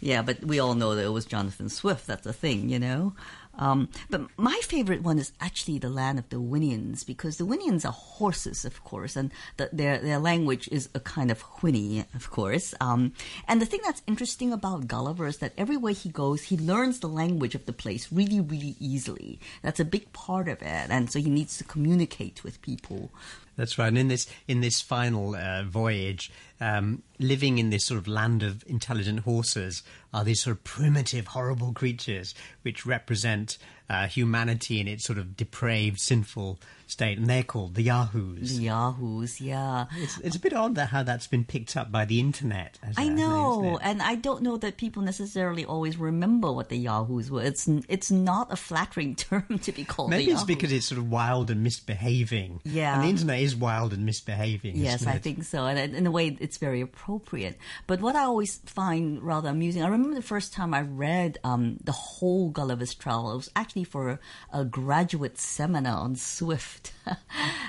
Yeah, 0.00 0.22
but 0.22 0.42
we 0.44 0.58
all 0.60 0.74
know 0.74 0.94
that 0.94 1.04
it 1.04 1.10
was 1.10 1.26
Jonathan 1.26 1.68
Swift. 1.68 2.06
That's 2.06 2.24
the 2.24 2.32
thing, 2.32 2.70
you 2.70 2.78
know. 2.78 3.12
Um, 3.60 3.88
but 4.08 4.22
my 4.36 4.58
favorite 4.64 5.02
one 5.02 5.18
is 5.18 5.32
actually 5.40 5.78
the 5.78 5.90
land 5.90 6.18
of 6.18 6.28
the 6.30 6.40
Winians 6.40 7.06
because 7.06 7.36
the 7.36 7.46
Winians 7.46 7.84
are 7.84 7.92
horses, 7.92 8.64
of 8.64 8.82
course, 8.82 9.14
and 9.14 9.30
the, 9.58 9.68
their 9.72 9.98
their 9.98 10.18
language 10.18 10.68
is 10.72 10.88
a 10.94 11.00
kind 11.00 11.30
of 11.30 11.42
whinny, 11.62 12.04
of 12.14 12.30
course. 12.30 12.74
Um, 12.80 13.12
and 13.46 13.60
the 13.60 13.66
thing 13.66 13.80
that's 13.84 14.02
interesting 14.06 14.52
about 14.52 14.88
Gulliver 14.88 15.26
is 15.26 15.38
that 15.38 15.52
everywhere 15.58 15.92
he 15.92 16.08
goes, 16.08 16.44
he 16.44 16.56
learns 16.56 17.00
the 17.00 17.08
language 17.08 17.54
of 17.54 17.66
the 17.66 17.72
place 17.72 18.10
really, 18.10 18.40
really 18.40 18.76
easily. 18.80 19.38
That's 19.62 19.80
a 19.80 19.84
big 19.84 20.12
part 20.12 20.48
of 20.48 20.62
it, 20.62 20.88
and 20.90 21.12
so 21.12 21.20
he 21.20 21.30
needs 21.30 21.58
to 21.58 21.64
communicate 21.64 22.42
with 22.42 22.62
people. 22.62 23.10
That's 23.56 23.78
right. 23.78 23.88
And 23.88 23.98
in 23.98 24.08
this 24.08 24.26
in 24.48 24.60
this 24.62 24.80
final 24.80 25.36
uh, 25.36 25.64
voyage, 25.64 26.32
um, 26.60 27.02
living 27.18 27.58
in 27.58 27.70
this 27.70 27.84
sort 27.84 27.98
of 27.98 28.08
land 28.08 28.42
of 28.42 28.64
intelligent 28.66 29.20
horses 29.20 29.82
are 30.12 30.24
these 30.24 30.40
sort 30.40 30.56
of 30.56 30.64
primitive, 30.64 31.28
horrible 31.28 31.72
creatures 31.72 32.34
which 32.62 32.84
represent 32.84 33.58
uh, 33.90 34.06
humanity 34.06 34.80
in 34.80 34.86
its 34.86 35.04
sort 35.04 35.18
of 35.18 35.36
depraved, 35.36 35.98
sinful 35.98 36.60
state, 36.86 37.18
and 37.18 37.28
they're 37.28 37.42
called 37.42 37.74
the 37.74 37.82
Yahoos. 37.82 38.56
The 38.56 38.64
Yahoos, 38.64 39.40
yeah. 39.40 39.86
It's, 39.96 40.18
it's 40.18 40.36
a 40.36 40.38
bit 40.38 40.52
odd 40.52 40.76
that 40.76 40.90
how 40.90 41.02
that's 41.02 41.26
been 41.26 41.44
picked 41.44 41.76
up 41.76 41.90
by 41.90 42.04
the 42.04 42.20
internet. 42.20 42.78
As 42.84 42.94
I 42.96 43.08
know, 43.08 43.64
internet. 43.64 43.80
and 43.82 44.02
I 44.02 44.14
don't 44.14 44.42
know 44.42 44.56
that 44.58 44.76
people 44.76 45.02
necessarily 45.02 45.64
always 45.64 45.96
remember 45.96 46.52
what 46.52 46.68
the 46.68 46.76
Yahoos 46.76 47.32
were. 47.32 47.42
It's 47.42 47.66
it's 47.88 48.12
not 48.12 48.52
a 48.52 48.56
flattering 48.56 49.14
term 49.16 49.58
to 49.62 49.72
be 49.72 49.84
called. 49.84 50.10
Maybe 50.10 50.24
it's 50.24 50.42
Yahoos. 50.42 50.46
because 50.46 50.72
it's 50.72 50.86
sort 50.86 51.00
of 51.00 51.10
wild 51.10 51.50
and 51.50 51.64
misbehaving. 51.64 52.60
Yeah. 52.64 52.94
And 52.94 53.04
the 53.04 53.08
internet 53.08 53.40
is 53.40 53.56
wild 53.56 53.92
and 53.92 54.06
misbehaving. 54.06 54.76
Yes, 54.76 55.04
I 55.04 55.18
think 55.18 55.42
so, 55.42 55.66
and 55.66 55.96
in 55.96 56.06
a 56.06 56.12
way, 56.12 56.36
it's 56.50 56.58
very 56.58 56.80
appropriate. 56.80 57.56
But 57.86 58.00
what 58.00 58.16
I 58.16 58.24
always 58.24 58.56
find 58.66 59.22
rather 59.22 59.50
amusing, 59.50 59.84
I 59.84 59.86
remember 59.86 60.16
the 60.16 60.20
first 60.20 60.52
time 60.52 60.74
I 60.74 60.80
read 60.80 61.38
um, 61.44 61.76
the 61.84 61.92
whole 61.92 62.50
Gulliver's 62.50 62.92
Travel. 62.92 63.30
It 63.30 63.36
was 63.36 63.50
actually 63.54 63.84
for 63.84 64.18
a, 64.52 64.64
graduate 64.64 65.38
seminar 65.38 65.98
on 65.98 66.16
Swift, 66.16 66.92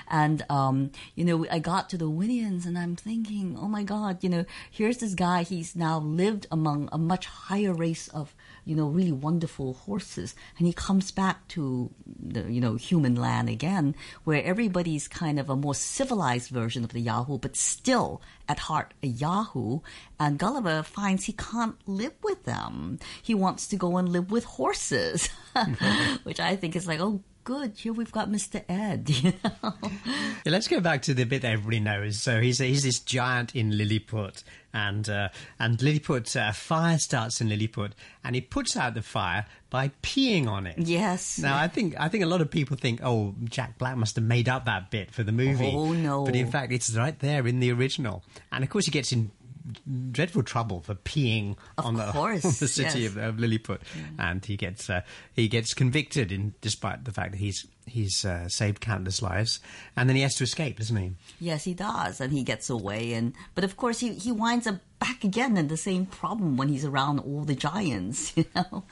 and 0.09 0.43
um, 0.49 0.89
you 1.13 1.23
know, 1.23 1.45
I 1.51 1.59
got 1.59 1.91
to 1.91 1.97
the 1.97 2.09
Winians, 2.09 2.65
and 2.65 2.75
I'm 2.75 2.95
thinking, 2.95 3.55
oh 3.55 3.67
my 3.67 3.83
God, 3.83 4.23
you 4.23 4.29
know, 4.29 4.45
here's 4.71 4.97
this 4.97 5.13
guy. 5.13 5.43
He's 5.43 5.75
now 5.75 5.99
lived 5.99 6.47
among 6.49 6.89
a 6.91 6.97
much 6.97 7.27
higher 7.27 7.73
race 7.73 8.07
of 8.07 8.33
you 8.65 8.75
know 8.75 8.87
really 8.87 9.11
wonderful 9.11 9.73
horses, 9.73 10.35
and 10.57 10.67
he 10.67 10.73
comes 10.73 11.11
back 11.11 11.47
to 11.49 11.91
the 12.05 12.51
you 12.51 12.61
know 12.61 12.75
human 12.75 13.15
land 13.15 13.49
again, 13.49 13.95
where 14.23 14.43
everybody's 14.43 15.07
kind 15.07 15.39
of 15.39 15.49
a 15.49 15.55
more 15.55 15.75
civilized 15.75 16.49
version 16.49 16.83
of 16.83 16.93
the 16.93 17.01
Yahoo, 17.01 17.37
but 17.37 17.55
still 17.55 18.21
at 18.47 18.59
heart 18.59 18.93
a 19.03 19.07
Yahoo. 19.07 19.79
And 20.19 20.37
Gulliver 20.37 20.83
finds 20.83 21.25
he 21.25 21.33
can't 21.33 21.75
live 21.87 22.13
with 22.23 22.43
them. 22.43 22.99
He 23.21 23.33
wants 23.33 23.67
to 23.67 23.75
go 23.75 23.97
and 23.97 24.09
live 24.09 24.31
with 24.31 24.43
horses, 24.43 25.29
which 26.23 26.39
I 26.39 26.55
think 26.55 26.75
is 26.75 26.87
like, 26.87 26.99
oh, 26.99 27.21
good. 27.43 27.77
Here 27.77 27.93
we've 27.93 28.11
got 28.11 28.29
Mr. 28.29 28.63
Ed. 28.67 29.09
You 29.21 29.33
know? 29.43 29.73
Yeah, 30.45 30.51
let's 30.51 30.67
go 30.67 30.79
back 30.79 31.03
to 31.03 31.13
the 31.13 31.25
bit 31.25 31.43
that 31.43 31.51
everybody 31.51 31.79
knows. 31.79 32.21
So 32.21 32.41
he's 32.41 32.57
he's 32.57 32.83
this 32.83 32.99
giant 32.99 33.55
in 33.55 33.77
Lilliput, 33.77 34.43
and 34.73 35.07
uh, 35.07 35.29
and 35.59 35.77
Lilliput 35.81 36.35
uh, 36.35 36.51
fire 36.51 36.97
starts 36.97 37.41
in 37.41 37.49
Lilliput, 37.49 37.93
and 38.23 38.33
he 38.35 38.41
puts 38.41 38.75
out 38.75 38.95
the 38.95 39.01
fire 39.01 39.45
by 39.69 39.91
peeing 40.01 40.47
on 40.47 40.65
it. 40.65 40.79
Yes. 40.79 41.37
Now 41.37 41.57
I 41.57 41.67
think 41.67 41.95
I 41.99 42.09
think 42.09 42.23
a 42.23 42.27
lot 42.27 42.41
of 42.41 42.49
people 42.49 42.77
think, 42.77 43.01
oh, 43.03 43.35
Jack 43.43 43.77
Black 43.77 43.97
must 43.97 44.15
have 44.15 44.25
made 44.25 44.49
up 44.49 44.65
that 44.65 44.89
bit 44.89 45.11
for 45.11 45.23
the 45.23 45.31
movie. 45.31 45.71
Oh, 45.73 45.93
no. 45.93 46.25
But 46.25 46.35
in 46.35 46.49
fact, 46.49 46.71
it's 46.71 46.95
right 46.95 47.17
there 47.19 47.45
in 47.47 47.59
the 47.59 47.71
original, 47.71 48.23
and 48.51 48.63
of 48.63 48.69
course 48.69 48.85
he 48.85 48.91
gets 48.91 49.11
in 49.11 49.31
dreadful 50.11 50.43
trouble 50.43 50.81
for 50.81 50.95
peeing 50.95 51.57
on 51.77 51.95
the, 51.95 52.05
on 52.15 52.35
the 52.35 52.67
city 52.67 53.01
yes. 53.01 53.11
of, 53.11 53.17
of 53.17 53.39
Lilliput, 53.39 53.81
and 54.19 54.43
he 54.45 54.57
gets 54.57 54.89
uh, 54.89 55.01
he 55.33 55.47
gets 55.47 55.73
convicted, 55.73 56.31
in 56.31 56.53
despite 56.61 57.05
the 57.05 57.11
fact 57.11 57.31
that 57.31 57.39
he's 57.39 57.67
he's 57.85 58.25
uh, 58.25 58.47
saved 58.47 58.81
countless 58.81 59.21
lives, 59.21 59.59
and 59.95 60.07
then 60.09 60.15
he 60.15 60.21
has 60.21 60.35
to 60.35 60.43
escape, 60.43 60.77
doesn't 60.77 60.97
he? 60.97 61.11
Yes, 61.39 61.63
he 61.63 61.73
does, 61.73 62.21
and 62.21 62.31
he 62.31 62.43
gets 62.43 62.69
away. 62.69 63.13
And 63.13 63.33
but 63.55 63.63
of 63.63 63.77
course, 63.77 63.99
he 63.99 64.13
he 64.13 64.31
winds 64.31 64.67
up 64.67 64.79
back 64.99 65.23
again 65.23 65.57
in 65.57 65.67
the 65.67 65.77
same 65.77 66.05
problem 66.05 66.57
when 66.57 66.69
he's 66.69 66.85
around 66.85 67.19
all 67.19 67.43
the 67.43 67.55
giants, 67.55 68.31
you 68.37 68.45
know. 68.55 68.83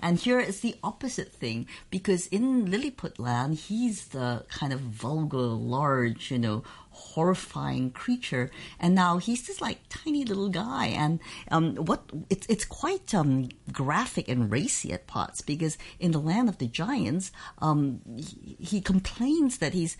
And 0.00 0.18
here 0.18 0.40
is 0.40 0.60
the 0.60 0.74
opposite 0.82 1.32
thing 1.32 1.66
because 1.90 2.26
in 2.28 2.70
Lilliput 2.70 3.18
land, 3.18 3.56
he's 3.56 4.08
the 4.08 4.44
kind 4.48 4.72
of 4.72 4.80
vulgar, 4.80 5.38
large, 5.38 6.30
you 6.30 6.38
know, 6.38 6.64
horrifying 6.98 7.90
creature, 7.90 8.50
and 8.80 8.94
now 8.94 9.18
he's 9.18 9.46
this 9.46 9.60
like 9.60 9.78
tiny 9.88 10.24
little 10.24 10.48
guy. 10.48 10.86
And 10.86 11.20
um, 11.50 11.76
what 11.76 12.02
it's 12.28 12.46
it's 12.48 12.64
quite 12.64 13.14
um, 13.14 13.48
graphic 13.72 14.28
and 14.28 14.50
racy 14.50 14.92
at 14.92 15.06
parts 15.06 15.40
because 15.40 15.78
in 15.98 16.12
the 16.12 16.18
land 16.18 16.48
of 16.48 16.58
the 16.58 16.66
giants, 16.66 17.30
um, 17.58 18.00
he, 18.16 18.56
he 18.58 18.80
complains 18.80 19.58
that 19.58 19.74
he's 19.74 19.96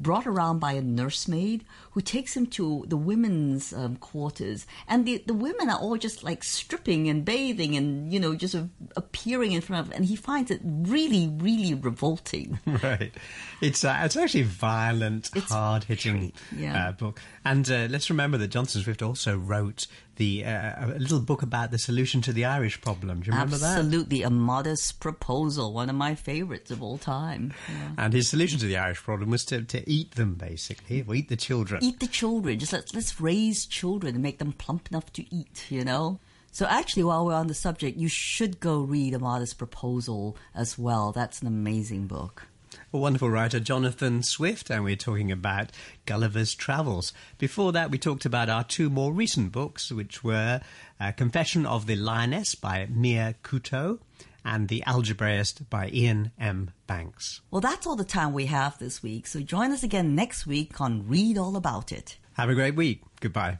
brought 0.00 0.26
around 0.26 0.58
by 0.58 0.72
a 0.72 0.82
nursemaid 0.82 1.64
who 1.92 2.00
takes 2.00 2.36
him 2.36 2.46
to 2.46 2.84
the 2.88 2.96
women's 2.96 3.72
um, 3.72 3.96
quarters, 3.96 4.66
and 4.88 5.06
the 5.06 5.22
the 5.26 5.34
women 5.34 5.68
are 5.68 5.78
all 5.78 5.96
just 5.96 6.24
like 6.24 6.42
stripping 6.42 7.08
and 7.08 7.24
bathing 7.24 7.76
and 7.76 8.12
you 8.12 8.18
know 8.18 8.34
just 8.34 8.56
appearing 8.96 9.52
in 9.52 9.60
front 9.60 9.86
of, 9.86 9.94
and 9.94 10.06
he 10.06 10.16
finds 10.16 10.50
it 10.50 10.60
really 10.64 11.28
really 11.28 11.74
revolting. 11.74 12.58
right. 12.82 13.12
It's 13.60 13.84
uh, 13.84 14.00
it's 14.04 14.16
actually 14.16 14.44
violent, 14.44 15.30
It's 15.34 15.52
hard 15.52 15.84
hitting 15.84 16.32
yeah. 16.54 16.88
uh, 16.88 16.92
book. 16.92 17.20
And 17.44 17.70
uh, 17.70 17.86
let's 17.90 18.10
remember 18.10 18.38
that 18.38 18.48
Johnson 18.48 18.82
Swift 18.82 19.02
also 19.02 19.36
wrote 19.36 19.86
the 20.16 20.44
uh, 20.44 20.86
a 20.86 20.98
little 20.98 21.20
book 21.20 21.42
about 21.42 21.70
the 21.70 21.78
solution 21.78 22.20
to 22.22 22.32
the 22.32 22.44
Irish 22.44 22.80
problem. 22.80 23.20
Do 23.20 23.26
you 23.26 23.32
remember 23.32 23.56
that? 23.56 23.78
Absolutely, 23.78 24.22
a 24.22 24.30
modest 24.30 25.00
proposal, 25.00 25.72
one 25.72 25.88
of 25.88 25.96
my 25.96 26.14
favorites 26.14 26.70
of 26.70 26.82
all 26.82 26.98
time. 26.98 27.54
Yeah. 27.68 27.90
And 27.98 28.12
his 28.12 28.28
solution 28.28 28.58
to 28.58 28.66
the 28.66 28.76
Irish 28.76 28.98
problem 29.02 29.30
was 29.30 29.44
to, 29.46 29.62
to 29.62 29.88
eat 29.88 30.16
them, 30.16 30.34
basically, 30.34 31.04
or 31.06 31.14
eat 31.14 31.28
the 31.28 31.36
children. 31.36 31.82
Eat 31.82 32.00
the 32.00 32.06
children. 32.06 32.58
Just 32.58 32.72
let's 32.72 32.94
let's 32.94 33.20
raise 33.20 33.66
children 33.66 34.14
and 34.14 34.22
make 34.22 34.38
them 34.38 34.52
plump 34.52 34.88
enough 34.90 35.12
to 35.14 35.34
eat. 35.34 35.66
You 35.70 35.84
know. 35.84 36.20
So 36.50 36.66
actually, 36.66 37.04
while 37.04 37.24
we're 37.24 37.34
on 37.34 37.46
the 37.46 37.54
subject, 37.54 37.98
you 37.98 38.08
should 38.08 38.58
go 38.58 38.80
read 38.80 39.14
A 39.14 39.18
Modest 39.18 39.58
Proposal 39.58 40.36
as 40.54 40.78
well. 40.78 41.12
That's 41.12 41.40
an 41.40 41.46
amazing 41.46 42.06
book. 42.06 42.48
A 42.90 42.96
wonderful 42.96 43.28
writer, 43.28 43.60
Jonathan 43.60 44.22
Swift, 44.22 44.70
and 44.70 44.82
we're 44.82 44.96
talking 44.96 45.30
about 45.30 45.72
Gulliver's 46.06 46.54
Travels. 46.54 47.12
Before 47.36 47.70
that, 47.72 47.90
we 47.90 47.98
talked 47.98 48.24
about 48.24 48.48
our 48.48 48.64
two 48.64 48.88
more 48.88 49.12
recent 49.12 49.52
books, 49.52 49.92
which 49.92 50.24
were 50.24 50.62
uh, 50.98 51.12
Confession 51.12 51.66
of 51.66 51.84
the 51.84 51.96
Lioness 51.96 52.54
by 52.54 52.86
Mia 52.90 53.34
Couto 53.42 53.98
and 54.42 54.68
The 54.68 54.82
Algebraist 54.86 55.68
by 55.68 55.90
Iain 55.90 56.30
M. 56.40 56.70
Banks. 56.86 57.42
Well, 57.50 57.60
that's 57.60 57.86
all 57.86 57.96
the 57.96 58.04
time 58.04 58.32
we 58.32 58.46
have 58.46 58.78
this 58.78 59.02
week. 59.02 59.26
So 59.26 59.40
join 59.40 59.70
us 59.70 59.82
again 59.82 60.14
next 60.14 60.46
week 60.46 60.80
on 60.80 61.06
Read 61.06 61.36
All 61.36 61.56
About 61.56 61.92
It. 61.92 62.16
Have 62.38 62.48
a 62.48 62.54
great 62.54 62.74
week. 62.74 63.02
Goodbye. 63.20 63.58